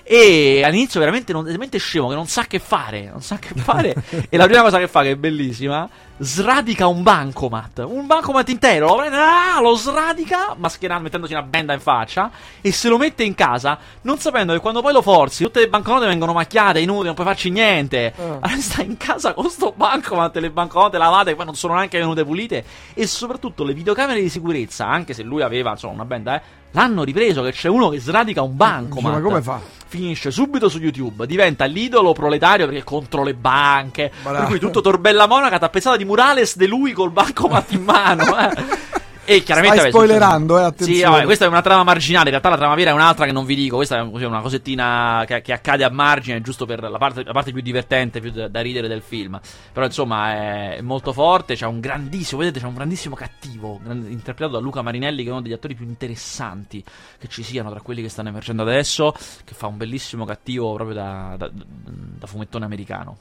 [0.09, 3.93] E all'inizio veramente, non, veramente scemo, che non sa che fare, non sa che fare.
[4.29, 5.89] e la prima cosa che fa, che è bellissima,
[6.19, 11.73] sradica un bancomat, un bancomat intero, lo prende, ah, lo sradica, mascherando, mettendosi una benda
[11.73, 15.43] in faccia, e se lo mette in casa, non sapendo che quando poi lo forzi,
[15.43, 18.13] tutte le banconote vengono macchiate, inutili, non puoi farci niente.
[18.17, 21.99] Allora sta in casa con sto bancomat, le banconote lavate, che poi non sono neanche
[21.99, 26.35] venute pulite, e soprattutto le videocamere di sicurezza, anche se lui aveva, insomma, una benda,
[26.35, 28.55] eh, l'hanno ripreso, che c'è uno che sradica un.
[28.55, 29.59] Dice, ma come fa?
[29.89, 35.27] finisce subito su YouTube, diventa l'idolo proletario perché contro le banche, per cui tutto Torbella
[35.27, 38.23] Monaca tappezzata di murales di lui col bancomat in mano.
[38.37, 38.95] eh.
[39.29, 40.95] E chiaramente Stai spoilerando, eh, attenzione.
[40.95, 42.25] Sì, vabbè, questa è una trama marginale.
[42.25, 43.75] In realtà la trama vera è un'altra che non vi dico.
[43.75, 47.33] Questa è così una cosettina che, che accade a margine, giusto per la parte, la
[47.33, 49.37] parte più divertente, più da, da ridere del film.
[49.73, 50.31] Però insomma
[50.77, 51.55] è molto forte.
[51.55, 55.41] C'è un grandissimo, vedete, c'è un grandissimo cattivo, interpretato da Luca Marinelli, che è uno
[55.41, 56.81] degli attori più interessanti
[57.19, 59.11] che ci siano tra quelli che stanno emergendo adesso.
[59.11, 63.17] Che fa un bellissimo cattivo proprio da, da- da fumettone americano.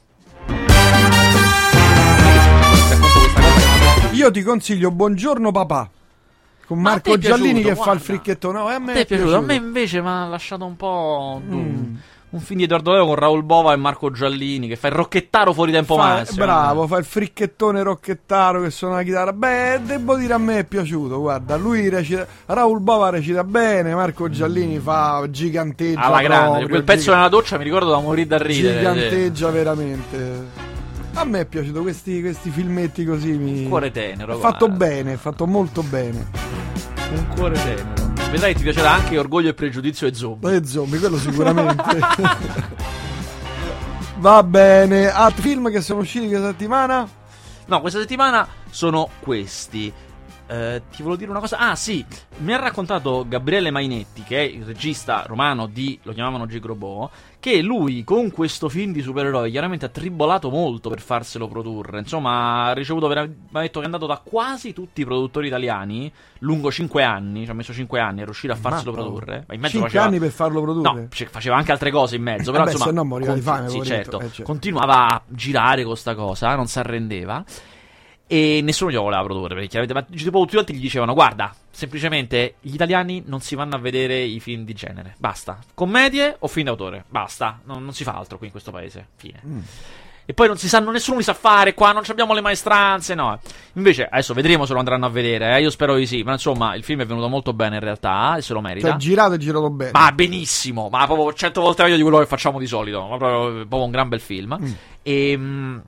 [4.12, 5.90] Io ti consiglio Buongiorno papà.
[6.66, 8.03] Con Ma Marco è Giallini piaciuto, che fa il guarda.
[8.03, 8.59] fricchettone.
[8.59, 9.37] No, a me A te è piaciuto?
[9.37, 11.40] A me invece mi ha lasciato un po'.
[11.45, 11.95] Mm.
[12.29, 15.53] Un film di Edoardo Leo con Raul Bova e Marco Giallini che fa il rocchettaro
[15.53, 16.45] fuori tempo Fa- massimo.
[16.45, 19.33] bravo, fa il fricchettone rocchettaro che suona la chitarra.
[19.33, 21.21] Beh, devo dire a me è piaciuto.
[21.21, 22.27] Guarda, lui recita.
[22.47, 23.95] Raul Bova recita bene.
[23.95, 26.01] Marco Giallini fa giganteggia.
[26.01, 26.47] Alla grande.
[26.49, 28.79] proprio, Quel pezzo giga- nella doccia mi ricordo da morire da ridere.
[28.79, 30.65] giganteggia veramente.
[31.16, 33.31] A me è piaciuto questi, questi filmetti così.
[33.31, 33.62] Mi...
[33.62, 34.37] Un cuore tenero.
[34.37, 34.85] Fatto guarda.
[34.85, 36.26] bene, fatto molto bene.
[37.11, 38.12] Un cuore tenero.
[38.31, 40.57] Vedrai ti piacerà anche Orgoglio e Pregiudizio e Zombie.
[40.57, 41.83] E zombie, quello sicuramente.
[44.18, 45.09] Va bene.
[45.09, 47.09] Altri film che sono usciti questa settimana?
[47.64, 49.90] No, questa settimana sono questi.
[50.48, 51.59] Eh, ti volevo dire una cosa.
[51.59, 52.04] Ah, sì,
[52.38, 56.61] mi ha raccontato Gabriele Mainetti, che è il regista romano di Lo chiamavano G.
[56.61, 61.98] Grobò, che lui con questo film di supereroi chiaramente ha tribolato molto per farselo produrre.
[61.98, 65.48] Insomma, ha ricevuto vera- mi ha detto che è andato da quasi tutti i produttori
[65.48, 67.44] italiani lungo 5 anni.
[67.44, 69.02] Ci ha messo 5 anni a riuscire a farselo Mazza.
[69.04, 69.44] produrre.
[69.48, 71.00] Ma in mezzo 5 faceva- anni per farlo produrre.
[71.02, 72.90] No, faceva anche altre cose in mezzo, però Vabbè, insomma...
[72.90, 74.20] se no moriva di fame, Sì, certo.
[74.20, 74.42] Eh, certo.
[74.44, 77.44] Continuava a girare con sta cosa, non si arrendeva.
[78.29, 80.12] E nessuno glielo voleva produrre, perché chiaramente...
[80.12, 84.41] Ma tipo, tutti gli dicevano, guarda, semplicemente gli italiani non si vanno a vedere i
[84.41, 85.15] film di genere.
[85.19, 85.59] Basta.
[85.75, 87.05] Commedie o film d'autore.
[87.09, 87.61] Basta.
[87.65, 89.07] Non, non si fa altro qui in questo paese.
[89.17, 89.41] Fine.
[89.47, 89.59] Mm.
[90.29, 93.39] E poi non si sa, nessuno li sa fare qua, non abbiamo le maestranze, no.
[93.75, 96.25] Invece, adesso vedremo se lo andranno a vedere, eh, io spero di sì.
[96.25, 98.89] Ma insomma, il film è venuto molto bene in realtà, e se lo merita.
[98.89, 99.93] Cioè, girato e girato bene.
[99.93, 103.07] Ma benissimo, ma proprio cento volte meglio di quello che facciamo di solito.
[103.07, 104.59] Ma proprio, proprio un gran bel film.
[104.61, 104.73] Mm.
[105.03, 105.83] E mh,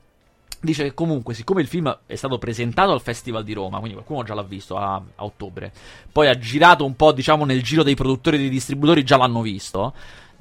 [0.61, 4.23] dice che comunque, siccome il film è stato presentato al Festival di Roma, quindi qualcuno
[4.25, 5.73] già l'ha visto a, a ottobre,
[6.11, 9.41] poi ha girato un po', diciamo, nel giro dei produttori e dei distributori, già l'hanno
[9.43, 9.95] visto.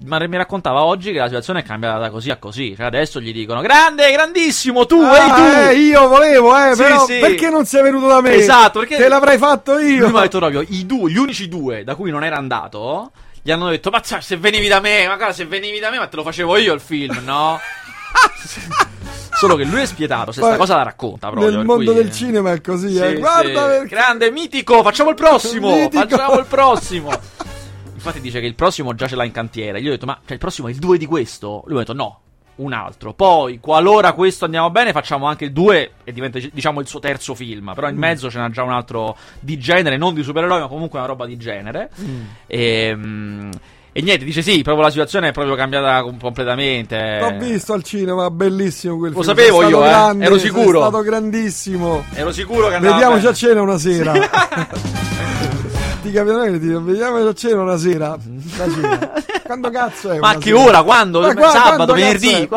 [0.06, 2.76] Ma mi raccontava oggi che la situazione è cambiata da così a così.
[2.76, 5.70] Cioè, adesso gli dicono: Grande, grandissimo, tu, Ah, ehi tu!
[5.72, 7.18] eh, io volevo, eh, Sì, però sì.
[7.18, 8.34] perché non sei venuto da me?
[8.36, 10.02] Esatto, perché- Te l'avrei fatto io.
[10.04, 13.10] Lui mi ha detto proprio: i due, gli unici due da cui non era andato,
[13.42, 15.98] gli hanno detto: Ma cioè, se venivi da me, ma guarda, se venivi da me,
[15.98, 17.58] ma te lo facevo io il film, no?
[19.40, 21.52] Solo che lui è spietato, se sta Poi, cosa la racconta proprio.
[21.56, 23.16] Nel mondo cui- del cinema è così, Sì, eh.
[23.18, 23.54] Guarda sì.
[23.78, 23.88] perché...
[23.88, 25.76] Grande, mitico, facciamo il prossimo!
[25.76, 26.08] Mitico.
[26.08, 27.10] Facciamo il prossimo!
[27.94, 29.82] Infatti dice che il prossimo già ce l'ha in cantiere.
[29.82, 31.62] Gli ho detto, ma cioè, il prossimo è il 2 di questo?
[31.66, 32.20] Lui mi ha detto, no,
[32.58, 33.14] un altro.
[33.14, 37.36] Poi, qualora questo andiamo bene, facciamo anche il 2 e diventa, diciamo, il suo terzo
[37.36, 37.72] film.
[37.76, 38.00] Però in Mm.
[38.00, 41.26] mezzo ce n'ha già un altro di genere, non di supereroi, ma comunque una roba
[41.28, 41.90] di genere.
[42.02, 42.22] Mm.
[42.48, 43.52] E, mm,
[43.98, 47.18] e niente, dice sì, proprio la situazione è proprio cambiata com- completamente.
[47.20, 49.36] L'ho visto al cinema, bellissimo quel Lo film.
[49.36, 49.90] sapevo Sei stato io, eh.
[49.90, 50.80] grande, Ero sicuro.
[50.82, 52.04] stato grandissimo.
[52.14, 53.32] Ero sicuro che andava Vediamoci bene.
[53.32, 54.12] a cena una sera.
[56.02, 58.18] ti capita che ti vediamoci a cena una sera.
[58.58, 59.12] La sera.
[59.44, 60.20] Quando cazzo è?
[60.20, 60.60] Ma che sera?
[60.64, 60.84] ora?
[60.84, 61.22] Quando?
[61.22, 62.32] Ma qua- Sabato, venerdì?
[62.34, 62.48] è?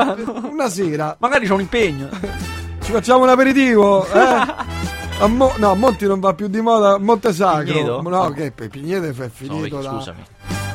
[0.50, 1.16] Una sera.
[1.20, 2.08] Magari c'è un impegno.
[2.84, 4.68] Ci facciamo un aperitivo, eh?
[5.20, 7.64] A Mo- no, a Monti non va più di moda, Monte Sacro.
[7.72, 8.02] Pigneto?
[8.02, 10.18] No, che Pigneto è No, finito vecchio, da scusami.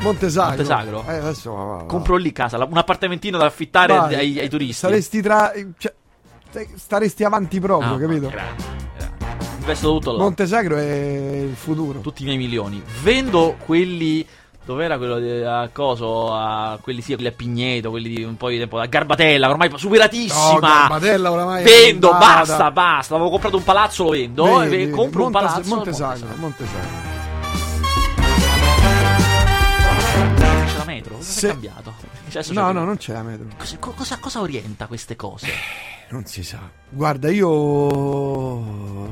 [0.02, 0.50] Monte Sacro.
[0.50, 1.04] Monte Sacro?
[1.08, 1.84] Eh, adesso va, va, va.
[1.86, 4.16] Compro lì casa, un appartamentino da affittare Vai.
[4.16, 4.74] ai, ai turisti.
[4.74, 5.94] Saresti tra cioè,
[6.76, 8.28] staresti avanti proprio, Ah, capito?
[8.30, 8.64] grande.
[9.60, 10.20] Investo tutto là.
[10.20, 10.82] Monte Sacro è
[11.50, 12.00] il futuro.
[12.00, 12.82] Tutti i miei milioni.
[13.02, 14.26] Vendo quelli.
[14.64, 16.34] Dov'era quello di a coso?
[16.34, 18.80] A quelli sì, quelli a Pigneto, quelli di un po' di tempo.
[18.80, 20.60] A Garbatella, ormai No, superatissima.
[20.60, 23.14] Garbatella oramai vendo, basta, basta.
[23.14, 24.44] Avevo comprato un palazzo, lo vendo.
[24.44, 25.70] Vedi, e ve- vedi, compro Monte- un palazzo.
[25.76, 25.92] Monte
[26.38, 27.15] Monte Sacro,
[30.96, 31.16] metro?
[31.16, 31.94] Cosa Se- è cambiato?
[32.28, 33.48] Adesso No, no, non c'è la metro.
[33.58, 35.48] Cosa, co- cosa- cosa orienta queste cose?
[36.10, 36.60] Non si sa.
[36.90, 39.06] Guarda, io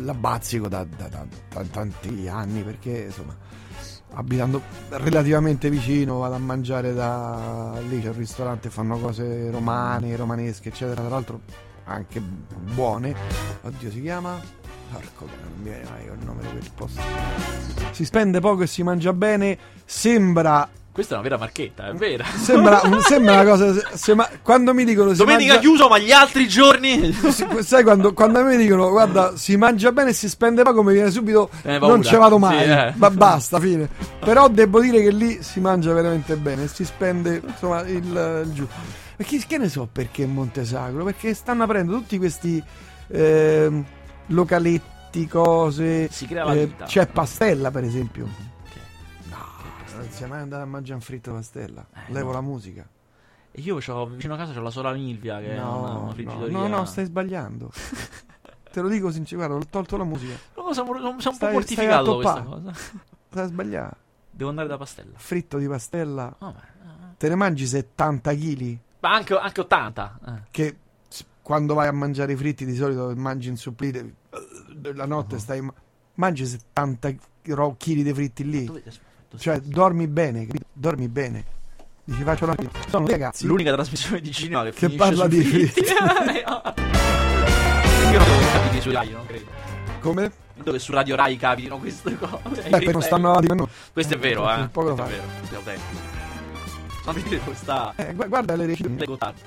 [0.00, 3.36] la bazzico da, da- da- da tanti anni perché insomma,
[4.14, 10.68] abitando relativamente vicino, vado a mangiare da lì, c'è un ristorante, fanno cose romane, romanesche,
[10.70, 11.00] eccetera.
[11.02, 11.40] Tra l'altro
[11.84, 13.14] anche buone.
[13.62, 14.40] Oddio, si chiama?
[14.92, 17.00] Porco non mi viene mai il nome di quel posto.
[17.92, 19.58] Si spende poco e si mangia bene.
[19.84, 22.22] Sembra Questa è una vera marchetta, è vera.
[22.36, 23.72] Sembra, sembra una cosa.
[23.72, 25.12] se- se ma- quando mi dicono.
[25.12, 27.12] si Domenica mangia- chiuso, ma gli altri giorni.
[27.12, 30.82] si- sai quando, quando a me dicono guarda si mangia bene e si spende poco
[30.82, 32.92] mi viene subito Eh, non ce vado mai Sì, eh.
[32.96, 33.88] ma basta fine
[34.20, 38.66] però devo dire che lì si mangia veramente bene si spende insomma il, il giù
[39.16, 42.62] e chi, che ne so perché Montesagro perché stanno aprendo tutti questi
[43.08, 43.84] ehm,
[44.26, 46.84] localetti cose Si crea la eh, vita.
[46.84, 48.26] c'è Pastella per esempio
[50.12, 52.32] non si è mai andato a mangiare un fritto Pastella Eh, levo no.
[52.34, 52.86] la musica
[53.52, 56.04] E io c'ho, vicino a casa c'ho la sorella Milvia che ha una, una no,
[56.04, 56.58] no, friggitoria.
[56.58, 57.70] no, no, stai sbagliando.
[58.72, 60.34] Te lo dico sinceramente, guarda, ho tolto la musica.
[60.56, 62.72] No, sono, sono un Stai- po' stai mortificato questa cosa.
[63.28, 63.96] Stai sbagliando.
[64.30, 65.12] Devo andare da pastella.
[65.18, 66.34] Fritto di pastella.
[66.38, 70.18] Oh, ma, Te ne mangi 70 kg ma anche, anche 80.
[70.26, 70.32] Eh.
[70.50, 70.76] che
[71.42, 74.14] quando vai a mangiare i fritti di solito mangi in supplire
[74.94, 75.74] la notte stai ma-
[76.14, 77.10] mangi 70
[77.42, 78.82] kg di fritti lì.
[79.32, 80.64] Dove- Cioè, dormi bene, capito?
[80.72, 81.44] Dormi bene.
[82.04, 82.54] Dici faccio la
[82.88, 85.80] Sono dei ragazzi L'unica trasmissione di cinema che, Che parla di fritti.
[88.12, 89.44] Io non devo capire su Rai, non credo.
[90.00, 90.32] come?
[90.62, 92.62] Dove su Radio Rai capitino queste cose.
[92.68, 93.68] Beh, poi non stanno avanti con noi.
[93.92, 94.54] Questo è vero, eh.
[94.56, 95.16] Un po' lo Questo è fa.
[95.16, 95.28] vero.
[95.38, 96.00] Questo è autentico.
[97.02, 97.92] Fammi dire dove sta.
[97.96, 99.40] Eh, gu- guarda le Gottardo.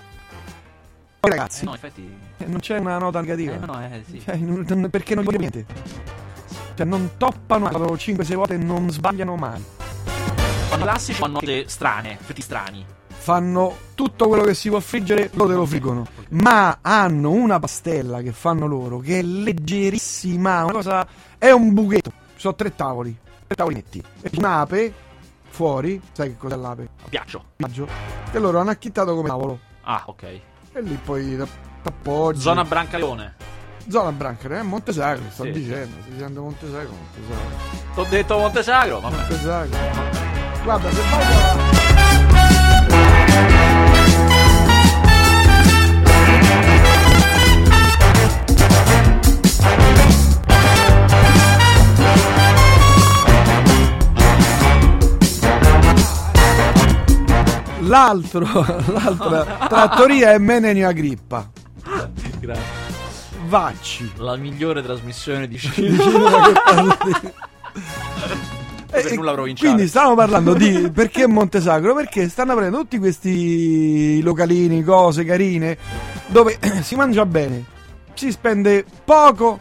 [1.19, 2.17] Poi, Eh, ragazzi, no, infatti.
[2.37, 3.53] eh, non c'è una nota negativa.
[3.53, 4.21] Eh, no, eh, sì.
[4.21, 5.65] Cioè, non- perché non gli voglio niente.
[6.75, 9.63] Cioè, non toppano 5-6 volte e non sbagliano mai.
[10.73, 12.85] I classici fanno note strane, fritti strani.
[13.07, 16.05] Fanno tutto quello che si può friggere, loro te lo friggono.
[16.31, 20.63] Ma hanno una pastella che fanno loro che è leggerissima.
[20.63, 21.07] Una cosa.
[21.37, 22.11] È un buchetto.
[22.35, 23.17] Ci sono tre tavoli.
[23.47, 24.03] Tre tavolinetti.
[24.21, 24.93] E un'ape
[25.47, 25.99] fuori.
[26.11, 26.89] Sai che cos'è l'ape?
[27.09, 27.45] Piaccio.
[27.55, 27.87] Viaggio.
[28.29, 29.59] Che loro hanno acchittato come tavolo.
[29.83, 30.23] Ah, ok.
[30.23, 31.41] E lì poi
[31.81, 32.41] t'appoggi.
[32.41, 33.35] Zona Brancaleone.
[33.87, 34.63] Zona Branca, eh?
[34.63, 35.51] Montesagro, sto Sì.
[35.51, 35.95] dicendo.
[36.01, 37.93] Sto dicendo Montesagro, Montesagro.
[37.93, 39.15] T'ho detto Montesagro, vabbè.
[39.15, 39.77] Montesagro.
[40.63, 42.45] Guarda, se vai
[57.81, 58.45] L'altro,
[58.91, 61.47] l'altra trattoria è Menenio Agrippa.
[62.39, 62.83] Grazie.
[63.45, 64.11] Vacci.
[64.17, 66.53] La migliore trasmissione di cinema.
[68.89, 69.71] Per nulla provinciale.
[69.71, 71.93] Quindi stavamo parlando di perché Montesagro?
[71.93, 75.77] Perché stanno aprendo tutti questi localini, cose carine,
[76.27, 77.63] dove si mangia bene,
[78.13, 79.59] si spende poco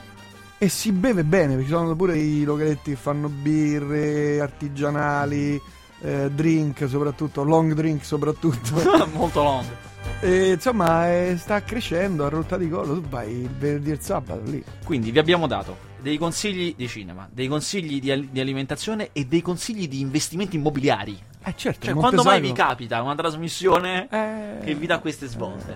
[0.59, 5.61] e si beve bene, perché ci sono pure i localetti che fanno birre artigianali,
[6.01, 8.75] eh, drink soprattutto, long drink soprattutto.
[9.12, 9.66] Molto long.
[10.20, 14.00] E insomma eh, sta crescendo a rotta di collo, tu vai il venerdì e il
[14.00, 14.62] sabato lì.
[14.84, 19.24] Quindi vi abbiamo dato dei consigli di cinema, dei consigli di, al- di alimentazione e
[19.26, 21.18] dei consigli di investimenti immobiliari.
[21.46, 25.74] Eh certo, Cioè, quando mai vi capita una trasmissione Eh, che vi dà queste svolte?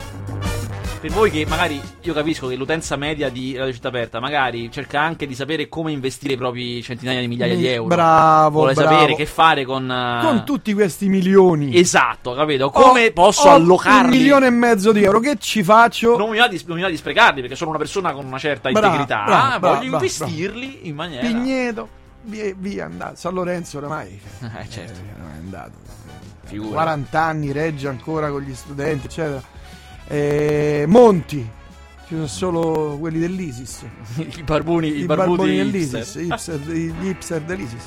[1.01, 5.01] Per voi che magari io capisco che l'utenza media di Radio Città Aperta magari cerca
[5.01, 7.87] anche di sapere come investire i propri centinaia di migliaia di euro.
[7.87, 8.91] bravo, Vuole bravo.
[8.97, 9.89] sapere che fare con.
[9.89, 11.77] eh, con tutti questi milioni.
[11.79, 12.71] Esatto, capito?
[12.71, 14.17] Come Ho- posso ho allocarli?
[14.17, 15.21] Un milione e mezzo di euro.
[15.21, 16.17] Che ci faccio?
[16.19, 18.39] Non mi va di, non mi va di sprecarli perché sono una persona con una
[18.39, 19.23] certa Bravo, integrità.
[19.25, 21.25] bravo, bravo, voglio investirli in maniera.
[21.25, 21.89] Pigneto,
[22.23, 23.15] via, via andato.
[23.15, 24.21] San Lorenzo oramai.
[24.43, 24.99] Eh, certo.
[24.99, 25.73] Eh, è andato.
[26.45, 26.71] Figura.
[26.73, 29.41] 40 anni, regge ancora con gli studenti, eccetera.
[30.09, 31.57] Eh, Monti.
[32.07, 33.85] Ci sono solo quelli dell'ISIS.
[34.17, 37.83] I barbuni, i, I barboni dell'ISIS, hipster, gli hipster dell'ISIS.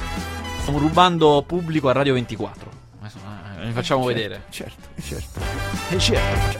[0.61, 2.69] Stiamo rubando pubblico a Radio 24.
[2.99, 4.43] Adesso, eh, vi facciamo Certo, vedere.
[4.49, 5.39] Certo, certo.
[5.89, 6.59] Eh, certo.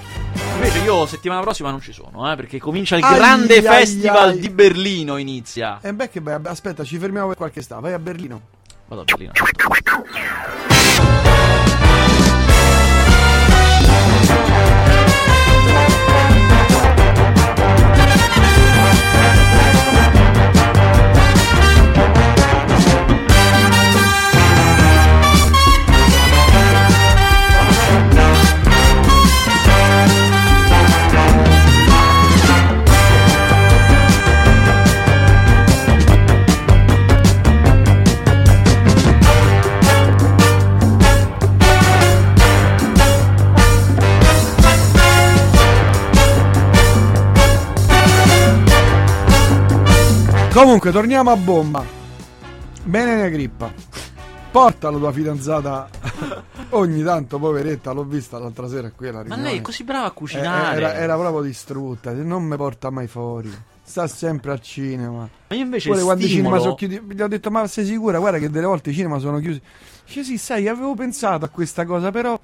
[0.56, 4.30] Invece io settimana prossima non ci sono, eh, perché comincia il Ai, grande ai, festival
[4.30, 4.39] ai.
[4.39, 5.80] di Berlino inizia.
[5.82, 6.50] E beh, che bello.
[6.50, 7.80] Aspetta, ci fermiamo per qualche sta.
[7.80, 8.41] Vai a Berlino.
[8.88, 9.34] Vado a Berlino.
[50.54, 51.84] Comunque, torniamo a bomba.
[52.84, 53.72] Bene ne grippa.
[54.52, 55.88] Porta la tua fidanzata.
[56.72, 59.49] Ogni tanto, poveretta, l'ho vista l'altra sera qui alla Ma riunione.
[59.49, 60.78] lei è così brava a Eh, cucinare.
[60.78, 62.12] Era, era proprio distrutta.
[62.12, 63.49] Non mi porta mai fuori.
[63.82, 65.28] sta sempre al cinema.
[65.47, 67.86] Ma io invece Pure quando i cinema stimolo- sono chiusi, gli ho detto: Ma sei
[67.86, 68.20] sicura?
[68.20, 69.62] Guarda che delle volte i cinema sono chiusi.
[70.06, 72.38] Dice sì, sai, avevo pensato a questa cosa, però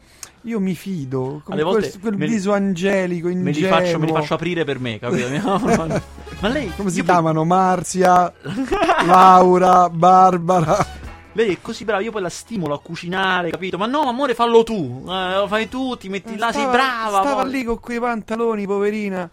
[0.48, 1.42] io mi fido.
[1.48, 3.70] Alle volte quel, me viso angelico, me li, ingenuo.
[3.70, 5.28] faccio, me li faccio aprire per me, capito?
[6.40, 7.44] Ma lei, Come si io poi- chiamano?
[7.44, 8.32] Marzia,
[9.06, 10.86] Laura, Barbara.
[11.34, 13.78] Lei è così brava, io poi la stimolo a cucinare, capito?
[13.78, 15.04] Ma no, amore, fallo tu.
[15.08, 17.22] Eh, lo fai tu, ti metti là, sei Stava- brava.
[17.22, 17.52] Stava poi.
[17.52, 19.30] lì con quei pantaloni, poverina.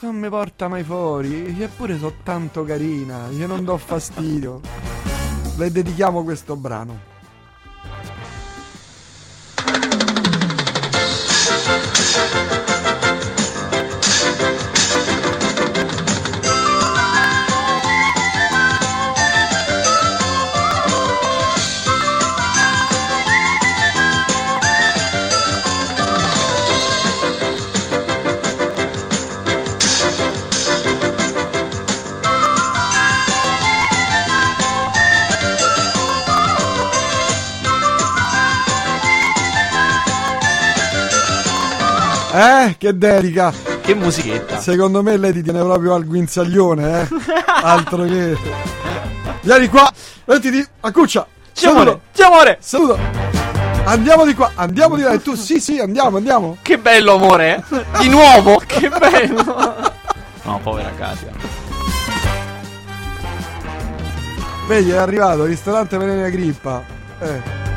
[0.00, 1.56] Non mi porta mai fuori.
[1.60, 3.28] Eppure sono tanto carina.
[3.30, 4.60] Io non do fastidio.
[5.56, 7.08] Le dedichiamo questo brano.
[42.62, 43.52] Eh, che dedica.
[43.80, 44.58] Che musichetta.
[44.60, 47.08] Secondo me lei ti tiene proprio al guinzaglione, eh.
[47.62, 48.36] Altro che.
[49.40, 49.90] Vieni qua,
[50.26, 51.26] mettiti a cuccia.
[51.52, 52.58] Sì, amore, Saluto, sì, amore.
[52.60, 52.98] saluto.
[53.84, 55.12] Andiamo di qua, andiamo di là.
[55.12, 56.58] E tu, sì, sì, andiamo, andiamo.
[56.60, 57.64] Che bello, amore.
[57.98, 59.92] Di nuovo, che bello.
[60.42, 61.30] No, povera Katia.
[64.66, 66.82] Vedi, è arrivato, ristorante Venena Grippa.
[67.20, 67.69] Eh.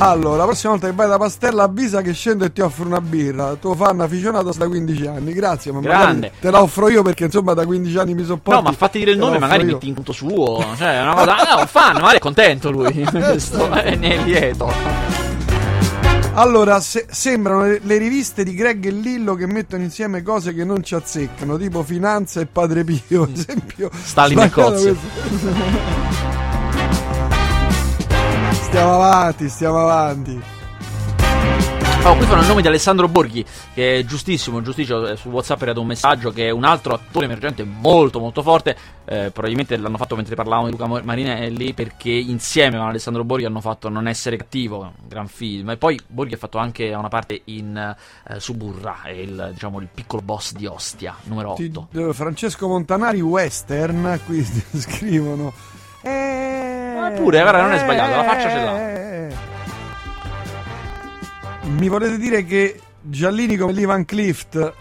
[0.00, 3.00] Allora, la prossima volta che vai da Pastella avvisa che scendo e ti offro una
[3.00, 3.54] birra.
[3.56, 5.32] Tuo fan aficionato da 15 anni.
[5.32, 6.30] Grazie, ma Grande.
[6.40, 8.62] te la offro io perché insomma da 15 anni mi sopporti.
[8.62, 9.72] No, ma fatti dire il nome, magari io.
[9.72, 10.64] metti in conto suo.
[10.76, 11.36] Cioè, è una cosa.
[11.36, 12.92] Ah, un fan, magari è contento lui.
[13.10, 14.72] Questo eh, ne è lieto.
[16.34, 20.64] Allora, se- sembrano le, le riviste di Greg e Lillo che mettono insieme cose che
[20.64, 23.90] non ci azzeccano, tipo Finanza e Padre Pio, ad esempio.
[23.92, 24.96] Stalin e Cozzi.
[28.78, 30.40] Stiamo avanti, stiamo avanti.
[32.04, 35.04] Oh, qui fanno il nome di Alessandro Borghi, che è giustissimo, giustissimo.
[35.08, 38.40] eh, Su WhatsApp è arrivato un messaggio che è un altro attore emergente molto, molto
[38.40, 38.76] forte.
[39.04, 43.60] eh, probabilmente l'hanno fatto mentre parlavamo di Luca Marinelli, perché insieme con Alessandro Borghi hanno
[43.60, 45.70] fatto Non essere cattivo, un gran film.
[45.70, 47.76] E poi Borghi ha fatto anche una parte in
[48.28, 51.88] eh, Suburra, il, diciamo, il piccolo boss di Ostia, numero 8.
[51.90, 54.44] Ti- eh, Francesco Montanari Western, qui
[54.78, 55.52] scrivono.
[56.00, 56.67] Eh,
[56.98, 58.72] Ma pure, guarda, non è sbagliato, la faccia ce l'ha.
[58.72, 58.86] l'ha.
[61.70, 64.72] Mi volete dire che Giallini come Lee Van Clift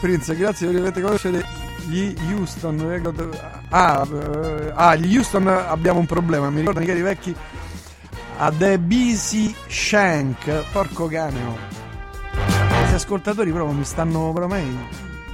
[0.00, 1.44] Prince, grazie per aver conoscere
[1.88, 2.88] gli Houston.
[2.88, 6.50] record- Ah, eh, ah, gli Houston abbiamo un problema.
[6.50, 7.34] Mi ricordano i cari vecchi
[8.38, 10.64] a The Busy Shank.
[10.72, 11.56] Porco cane, oh.
[12.76, 14.32] Questi ascoltatori proprio mi stanno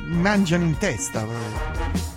[0.04, 2.07] mi mangiano in testa proprio.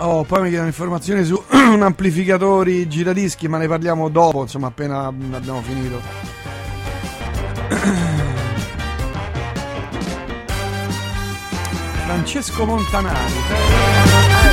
[0.00, 5.60] Oh, poi mi chiedono informazioni su amplificatori giradischi, ma ne parliamo dopo, insomma, appena abbiamo
[5.60, 6.00] finito.
[12.06, 13.32] Francesco Montanari.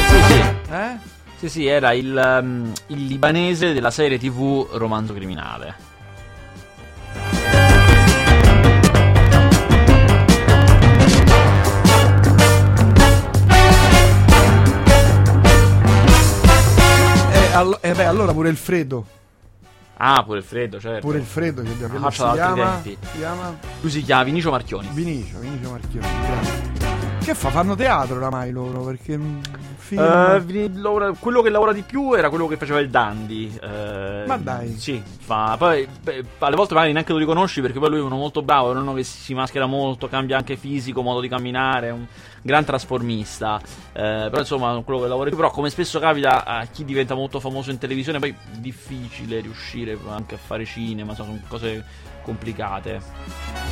[0.10, 0.40] Sì, sì.
[0.72, 0.98] Eh?
[1.38, 5.85] Sì, sì, era il, um, il libanese della serie TV Romanzo Criminale.
[17.56, 19.06] Allo- eh, beh, allora pure il freddo.
[19.98, 21.00] Ah, pure il freddo, certo.
[21.06, 22.00] Pure il freddo che abbiamo.
[22.00, 24.90] Faccia si chiama, si chiama Lui si chiama Vinicio Marchioni.
[24.92, 26.08] Vinicio, Vinicio Marchioni.
[26.26, 26.95] grande.
[27.26, 27.50] Che fa?
[27.50, 29.20] Fanno teatro oramai loro perché
[29.78, 30.00] film.
[30.00, 33.52] Eh, Vini- lavora- quello che lavora di più era quello che faceva il Dandy.
[33.64, 34.78] eh, Ma dai.
[34.78, 35.56] Sì, fa.
[35.58, 38.72] Poi beh, alle volte magari neanche lo riconosci perché poi lui è uno molto bravo,
[38.72, 42.06] è uno che si maschera molto, cambia anche fisico, modo di camminare, è un
[42.44, 43.60] gran trasformista.
[43.92, 45.40] Eh, però insomma, quello che lavora di più.
[45.40, 49.98] Però come spesso capita a chi diventa molto famoso in televisione, poi è difficile riuscire
[50.10, 51.84] anche a fare cinema, sono cose
[52.22, 53.02] complicate.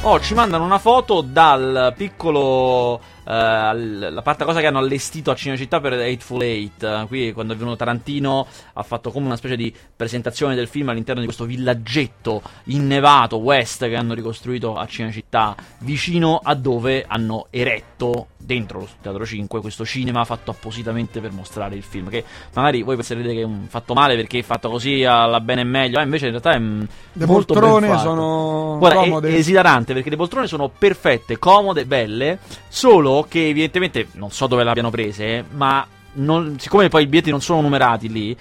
[0.01, 2.99] Oh, ci mandano una foto dal piccolo.
[3.26, 7.07] Al- la parte cosa che hanno allestito a Cinecittà per Hateful Eight.
[7.07, 11.19] Qui, quando è venuto Tarantino, ha fatto come una specie di presentazione del film all'interno
[11.19, 18.28] di questo villaggetto innevato west che hanno ricostruito a Cinecittà, vicino a dove hanno eretto
[18.43, 22.09] dentro lo Teatro 5 questo cinema fatto appositamente per mostrare il film.
[22.09, 25.61] Che magari voi penserete che è un fatto male perché è fatto così alla bene
[25.61, 27.99] e meglio, eh, invece in realtà è Le molto ben poltrone fatto.
[27.99, 29.30] sono Guarda, è- comode.
[29.30, 34.64] è, esilarante perché le poltrone sono perfette, comode, belle, solo che evidentemente non so dove
[34.64, 38.36] le abbiano prese, ma non- siccome poi i biglietti non sono numerati lì,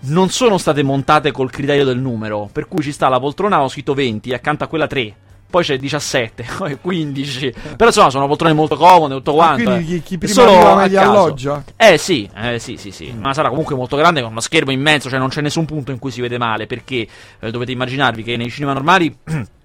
[0.00, 3.68] non sono state montate col criterio del numero, per cui ci sta la poltrona ho
[3.68, 5.14] scritto 20 accanto a quella 3.
[5.48, 7.54] poi c'è 17, poi 15.
[7.76, 9.70] Però insomma sono poltrone molto comode, tutto quanto.
[9.70, 10.02] quindi eh.
[10.02, 11.10] chi, prima solo arriva caso.
[11.10, 11.64] alloggia?
[11.76, 13.14] Eh sì, eh sì, sì, sì.
[13.16, 15.98] Una sala comunque molto grande con uno schermo immenso, cioè non c'è nessun punto in
[15.98, 17.06] cui si vede male, perché
[17.40, 19.16] eh, dovete immaginarvi che nei cinema normali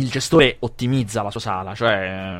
[0.00, 1.92] il gestore ottimizza la sua sala, cioè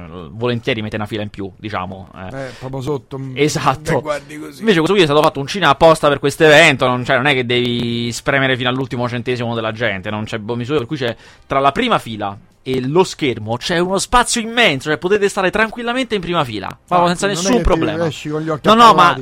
[0.09, 2.09] eh, volentieri mette una fila in più, diciamo.
[2.15, 2.37] eh.
[2.47, 3.19] Eh, proprio sotto.
[3.19, 4.03] mm, Esatto.
[4.29, 7.27] Invece questo qui è stato fatto un cinema apposta per questo evento, non, cioè, non
[7.27, 11.15] è che devi spremere fino all'ultimo centesimo della gente, non c'è misura, per cui c'è
[11.47, 16.15] tra la prima fila e lo schermo c'è uno spazio immenso, cioè potete stare tranquillamente
[16.15, 18.07] in prima fila, Ah, senza non è nessun che problema.
[18.07, 19.19] esci con gli occhi No, no, ma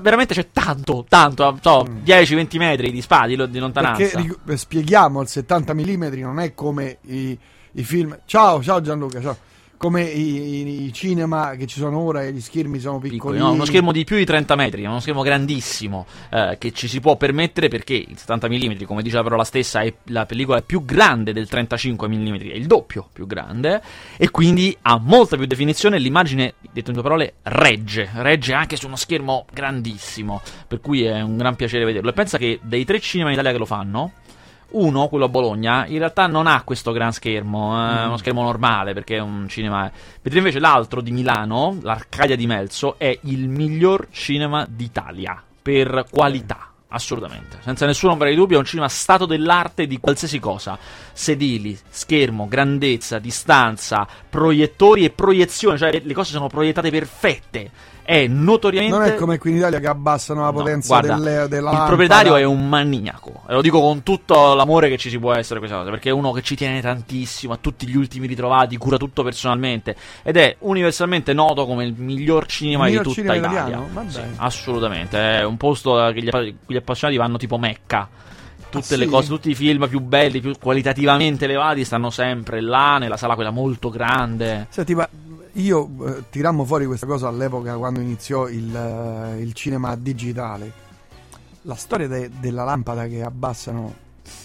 [0.00, 2.02] veramente c'è tanto, tanto, so, Mm.
[2.04, 4.02] 10-20 metri di spa di, lo- di lontananza.
[4.20, 7.38] Perché spieghiamo, il 70 mm non è come i,
[7.72, 8.18] i film.
[8.24, 9.36] Ciao, ciao Gianluca, ciao.
[9.76, 13.38] Come i, i- cinema che ci sono ora e gli schermi sono piccoli, piccoli.
[13.38, 13.52] no?
[13.52, 17.16] uno schermo di più di 30 metri, uno schermo grandissimo eh, che ci si può
[17.16, 20.84] permettere perché il 70 mm, come dice la parola stessa, è la pellicola è più
[20.84, 23.80] grande del 35 mm, è il doppio più grande
[24.18, 25.98] e quindi ha molta più definizione.
[25.98, 31.22] L'immagine, detto in due parole, regge, regge anche su uno schermo grandissimo, per cui è
[31.22, 32.10] un gran piacere vederlo.
[32.10, 34.12] E pensa che dei tre cinema in Italia che lo fanno,
[34.72, 38.92] uno, quello a Bologna, in realtà non ha questo gran schermo, è uno schermo normale
[38.94, 39.82] perché è un cinema.
[39.82, 46.64] Mentre invece l'altro di Milano, l'Arcadia di Melzo, è il miglior cinema d'Italia per qualità.
[46.92, 50.76] Assolutamente, senza nessun ombra di dubbio, è un cinema stato dell'arte di qualsiasi cosa:
[51.12, 57.70] sedili, schermo, grandezza, distanza, proiettori e proiezione, cioè le cose sono proiettate perfette.
[58.10, 58.96] È notoriamente.
[58.98, 61.82] Non è come qui in Italia che abbassano la No, potenza guarda, delle, della il
[61.86, 65.60] proprietario è un maniaco e lo dico con tutto l'amore che ci si può essere
[65.60, 68.96] questa cosa perché è uno che ci tiene tantissimo a tutti gli ultimi ritrovati cura
[68.96, 69.94] tutto personalmente
[70.24, 74.20] ed è universalmente noto come il miglior cinema Il miglior di tutta cinema Italia Sì,
[74.38, 78.08] assolutamente è un posto che gli, appa- gli appassionati vanno tipo Mecca
[78.70, 79.10] tutte Ah, le sì?
[79.10, 83.50] cose, tutti i film più belli, più qualitativamente elevati stanno sempre là, nella sala quella
[83.50, 84.66] molto grande.
[84.70, 85.08] Senti, ma
[85.54, 90.88] io eh, tirammo fuori questa cosa all'epoca quando iniziò il, eh, il cinema digitale.
[91.62, 93.94] La storia de- della lampada che abbassano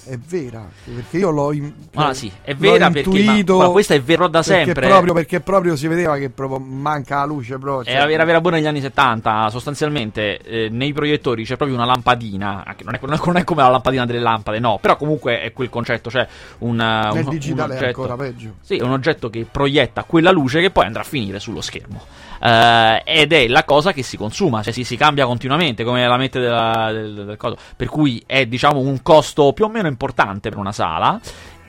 [0.05, 3.93] è vera, perché io l'ho in- Ah, sì, è vera perché ma- intuito guarda, questa
[3.95, 4.87] è vero da perché sempre.
[4.87, 7.57] Proprio, perché proprio si vedeva che proprio manca la luce.
[7.57, 11.75] Proprio, cioè- Era, era vera buona negli anni 70, sostanzialmente eh, nei proiettori c'è proprio
[11.77, 15.41] una lampadina, anche non, è, non è come la lampadina delle lampade, no, però comunque
[15.41, 16.27] è quel concetto, cioè
[16.59, 18.53] un, Nel un- digitale un è oggetto, ancora peggio.
[18.61, 22.03] Sì, è un oggetto che proietta quella luce che poi andrà a finire sullo schermo.
[22.45, 26.17] Eh, ed è la cosa che si consuma, cioè si, si cambia continuamente come la
[26.17, 27.57] mette della, del, del coso.
[27.75, 31.19] Per cui è diciamo un costo più o meno importante per una sala.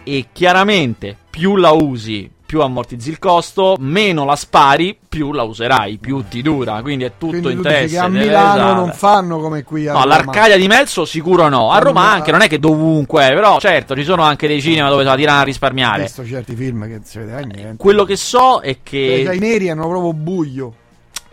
[0.02, 5.99] E chiaramente più la usi, più ammortizzi il costo, meno la spari, più la userai,
[5.99, 6.80] più ti dura.
[6.80, 8.01] Quindi è tutto Quindi in tu dici testa.
[8.01, 8.74] che a Milano usare.
[8.76, 10.14] non fanno come qui a No, Roma.
[10.14, 11.72] all'Arcadia di Melzo sicuro no.
[11.72, 15.03] A Roma anche, non è che dovunque, però certo ci sono anche dei cinema dove
[15.03, 16.03] la tirano a Ho risparmiare.
[16.03, 17.76] visto certi film che non si vedeva niente.
[17.76, 20.72] Quello che so è Cioè, che I neri hanno proprio buio.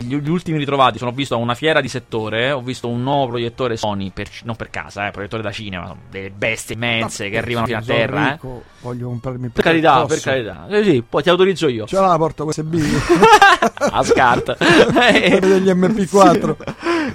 [0.03, 2.51] Gli, gli ultimi ritrovati sono visto a una fiera di settore.
[2.51, 5.95] Ho visto un nuovo proiettore Sony, per, non per casa, eh, proiettore da cinema.
[6.09, 8.27] Delle bestie immense che arrivano fino a terra.
[8.27, 8.31] Eh.
[8.33, 10.07] ricco, Voglio comprarmi Per carità, posso.
[10.07, 10.67] per carità.
[10.69, 11.85] Eh, sì, poi ti autorizzo io.
[11.85, 12.75] Ce la porta USB
[13.91, 14.57] a SCART.
[15.39, 16.55] degli MP4.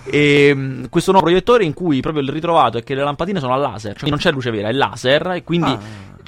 [0.04, 3.54] E mm, questo nuovo proiettore in cui proprio il ritrovato è che le lampadine sono
[3.54, 5.78] a laser, cioè non c'è luce vera, è laser e quindi Ah.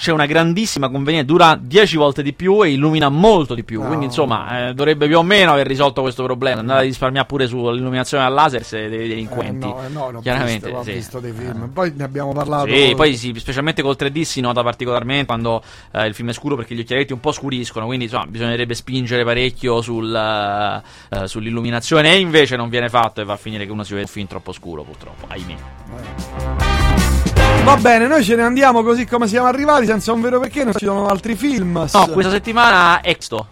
[0.01, 3.83] C'è una grandissima convenienza, dura 10 volte di più e illumina molto di più.
[3.83, 3.89] No.
[3.89, 6.61] Quindi insomma eh, dovrebbe più o meno aver risolto questo problema.
[6.61, 9.67] Andare a risparmiare pure sull'illuminazione al laser se dei delinquenti.
[9.67, 10.93] Eh, no, eh, no, Chiaramente, visto, sì.
[10.93, 11.69] visto dei film.
[11.69, 12.69] Poi ne abbiamo parlato.
[12.71, 16.57] Sì, poi sì, specialmente col 3D si nota particolarmente quando eh, il film è scuro
[16.57, 20.83] perché gli occhialetti un po' scuriscono, quindi insomma bisognerebbe spingere parecchio sul, eh,
[21.19, 24.07] eh, sull'illuminazione e invece non viene fatto e va a finire che uno si vede
[24.07, 26.60] un film troppo scuro purtroppo, ahimè.
[27.65, 30.65] Va bene, noi ce ne andiamo così come siamo arrivati, senza un vero perché.
[30.65, 31.87] Non ci sono altri film.
[31.93, 33.47] No, questa settimana Exto.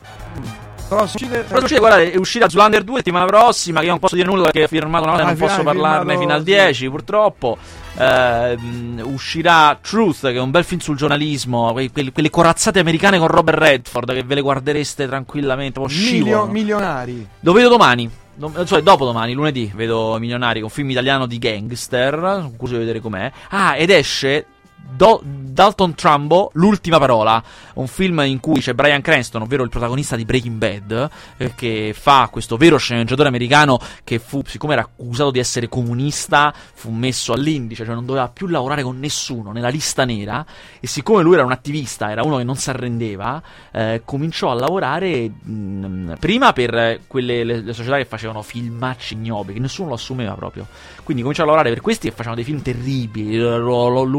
[0.88, 4.14] Però succede- Però succede, guardate, è uscita Zoolander 2 settimana prossima, che io non posso
[4.14, 6.44] dire nulla perché ho firmato una cosa e Ah, non posso parlarne fino al sì.
[6.46, 7.58] 10, purtroppo.
[7.98, 13.18] Ehm, uscirà Truth, che è un bel film sul giornalismo, que- quelle, quelle corazzate americane
[13.18, 17.26] con Robert Redford, che ve le guardereste tranquillamente, Milio- milionari.
[17.40, 18.10] Lo vedo domani.
[18.38, 22.50] Dom- cioè, dopo domani, lunedì, vedo Milionari, un film italiano di gangster.
[22.56, 23.30] Curioso di vedere com'è.
[23.50, 24.46] Ah, ed esce
[24.80, 25.22] Do-
[25.58, 27.42] Dalton Trumbo, L'ultima parola.
[27.74, 31.94] Un film in cui c'è Brian Cranston, ovvero il protagonista di Breaking Bad, eh, che
[31.98, 37.32] fa questo vero sceneggiatore americano che fu, siccome era accusato di essere comunista, fu messo
[37.32, 40.44] all'indice, cioè non doveva più lavorare con nessuno nella lista nera.
[40.80, 44.54] E siccome lui era un attivista, era uno che non si arrendeva, eh, cominciò a
[44.54, 49.94] lavorare mh, prima per quelle le, le società che facevano filmacci ignobi, che nessuno lo
[49.94, 50.66] assumeva proprio.
[51.02, 54.10] Quindi cominciò a lavorare per questi che facevano dei film terribili, l- l-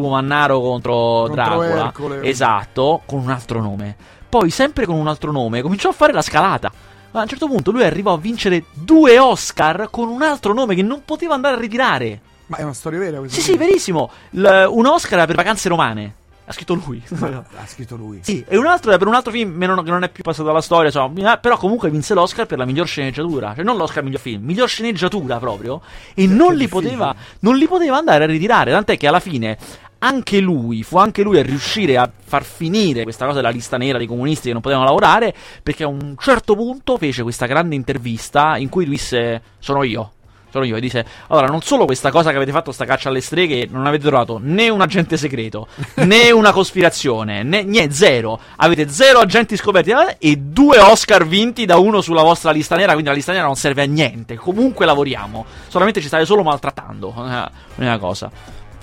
[0.49, 1.85] mannaro contro Contro Dracula.
[1.85, 2.23] Ercole.
[2.23, 3.95] Esatto, con un altro nome.
[4.27, 6.71] Poi, sempre con un altro nome, cominciò a fare la scalata.
[7.11, 10.75] Ma a un certo punto lui arrivò a vincere due Oscar con un altro nome
[10.75, 12.21] che non poteva andare a ritirare.
[12.47, 13.39] Ma è una storia vera questa?
[13.39, 14.11] Sì, sì, verissimo.
[14.31, 16.13] L- un Oscar era per vacanze romane.
[16.45, 17.01] Ha scritto lui.
[17.19, 18.19] Ha scritto lui.
[18.23, 20.49] Sì, e un altro era per un altro film meno- che non è più passato
[20.49, 24.19] alla storia, insomma, però comunque vinse l'Oscar per la miglior sceneggiatura, cioè non l'Oscar miglior
[24.19, 25.79] film, miglior sceneggiatura proprio,
[26.15, 29.57] e non li, poteva, non li poteva andare a ritirare, tant'è che alla fine
[29.99, 33.97] anche lui, fu anche lui a riuscire a far finire questa cosa della lista nera
[33.97, 38.57] dei comunisti che non potevano lavorare, perché a un certo punto fece questa grande intervista
[38.57, 40.11] in cui disse sono io.
[40.51, 43.21] Sono io e dice: Allora, non solo questa cosa che avete fatto, sta caccia alle
[43.21, 45.67] streghe, non avete trovato né un agente segreto,
[46.05, 48.39] né una cospirazione, né niente, zero.
[48.55, 52.93] Avete zero agenti scoperti eh, e due Oscar vinti da uno sulla vostra lista nera.
[52.93, 54.37] Quindi la lista nera non serve a niente.
[54.37, 55.45] Comunque lavoriamo.
[55.67, 57.09] Solamente ci state solo maltrattando.
[57.09, 58.31] Eh, L'unica cosa.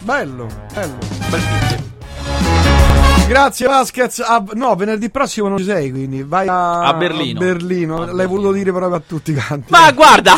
[0.01, 0.99] Bello, bello.
[1.31, 1.95] Bel film.
[3.29, 4.21] Grazie Vasquez.
[4.21, 7.41] Ah, no, venerdì prossimo non ci sei, quindi vai a, A Berlino.
[7.41, 7.95] a Berlino.
[7.95, 8.29] A L'hai Berlino.
[8.29, 9.67] voluto dire proprio a tutti quanti.
[9.71, 10.35] Ma guarda,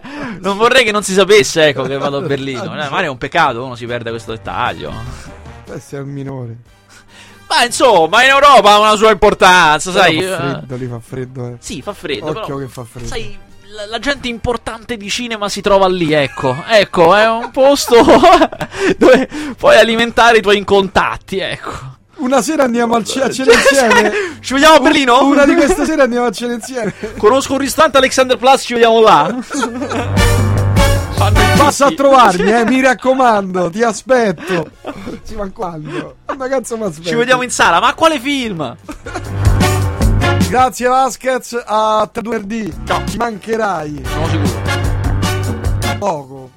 [0.40, 2.62] non vorrei che non si sapesse, ecco, che vado a Berlino.
[2.64, 4.92] Eh, magari è un peccato, uno si perde questo dettaglio.
[5.66, 6.56] Questo è il minore.
[7.48, 10.22] Ma insomma, in Europa ha una sua importanza, Però sai.
[10.22, 10.36] fa eh.
[10.36, 11.46] freddo, lì fa freddo.
[11.48, 11.56] Eh.
[11.58, 12.26] Sì, fa freddo.
[12.28, 13.08] Occhio però, che fa freddo.
[13.08, 13.38] Sai,
[13.72, 16.62] la, la gente importante di cinema si trova lì, ecco.
[16.68, 17.96] Ecco, è un posto
[18.98, 21.90] dove puoi alimentare i tuoi contatti, ecco.
[22.16, 24.12] Una sera andiamo al ce- a cena insieme.
[24.40, 25.24] Ci vediamo a Berlino?
[25.26, 26.92] Una di queste sere andiamo a cena insieme.
[27.16, 29.34] Conosco un ristorante Alexander Plus, ci vediamo là.
[31.56, 34.70] Passa a trovarmi, eh, mi raccomando, ti aspetto.
[35.22, 36.16] Sì, ma quando?
[36.36, 37.08] Ma cazzo mi aspetto?
[37.08, 38.76] Ci vediamo in sala, ma quale film?
[40.52, 42.70] Grazie Vasquez, a te venerdì.
[42.84, 43.02] Ciao.
[43.06, 44.02] Ci mancherai.
[44.04, 44.60] Sono sicuro.
[45.98, 46.50] Poco.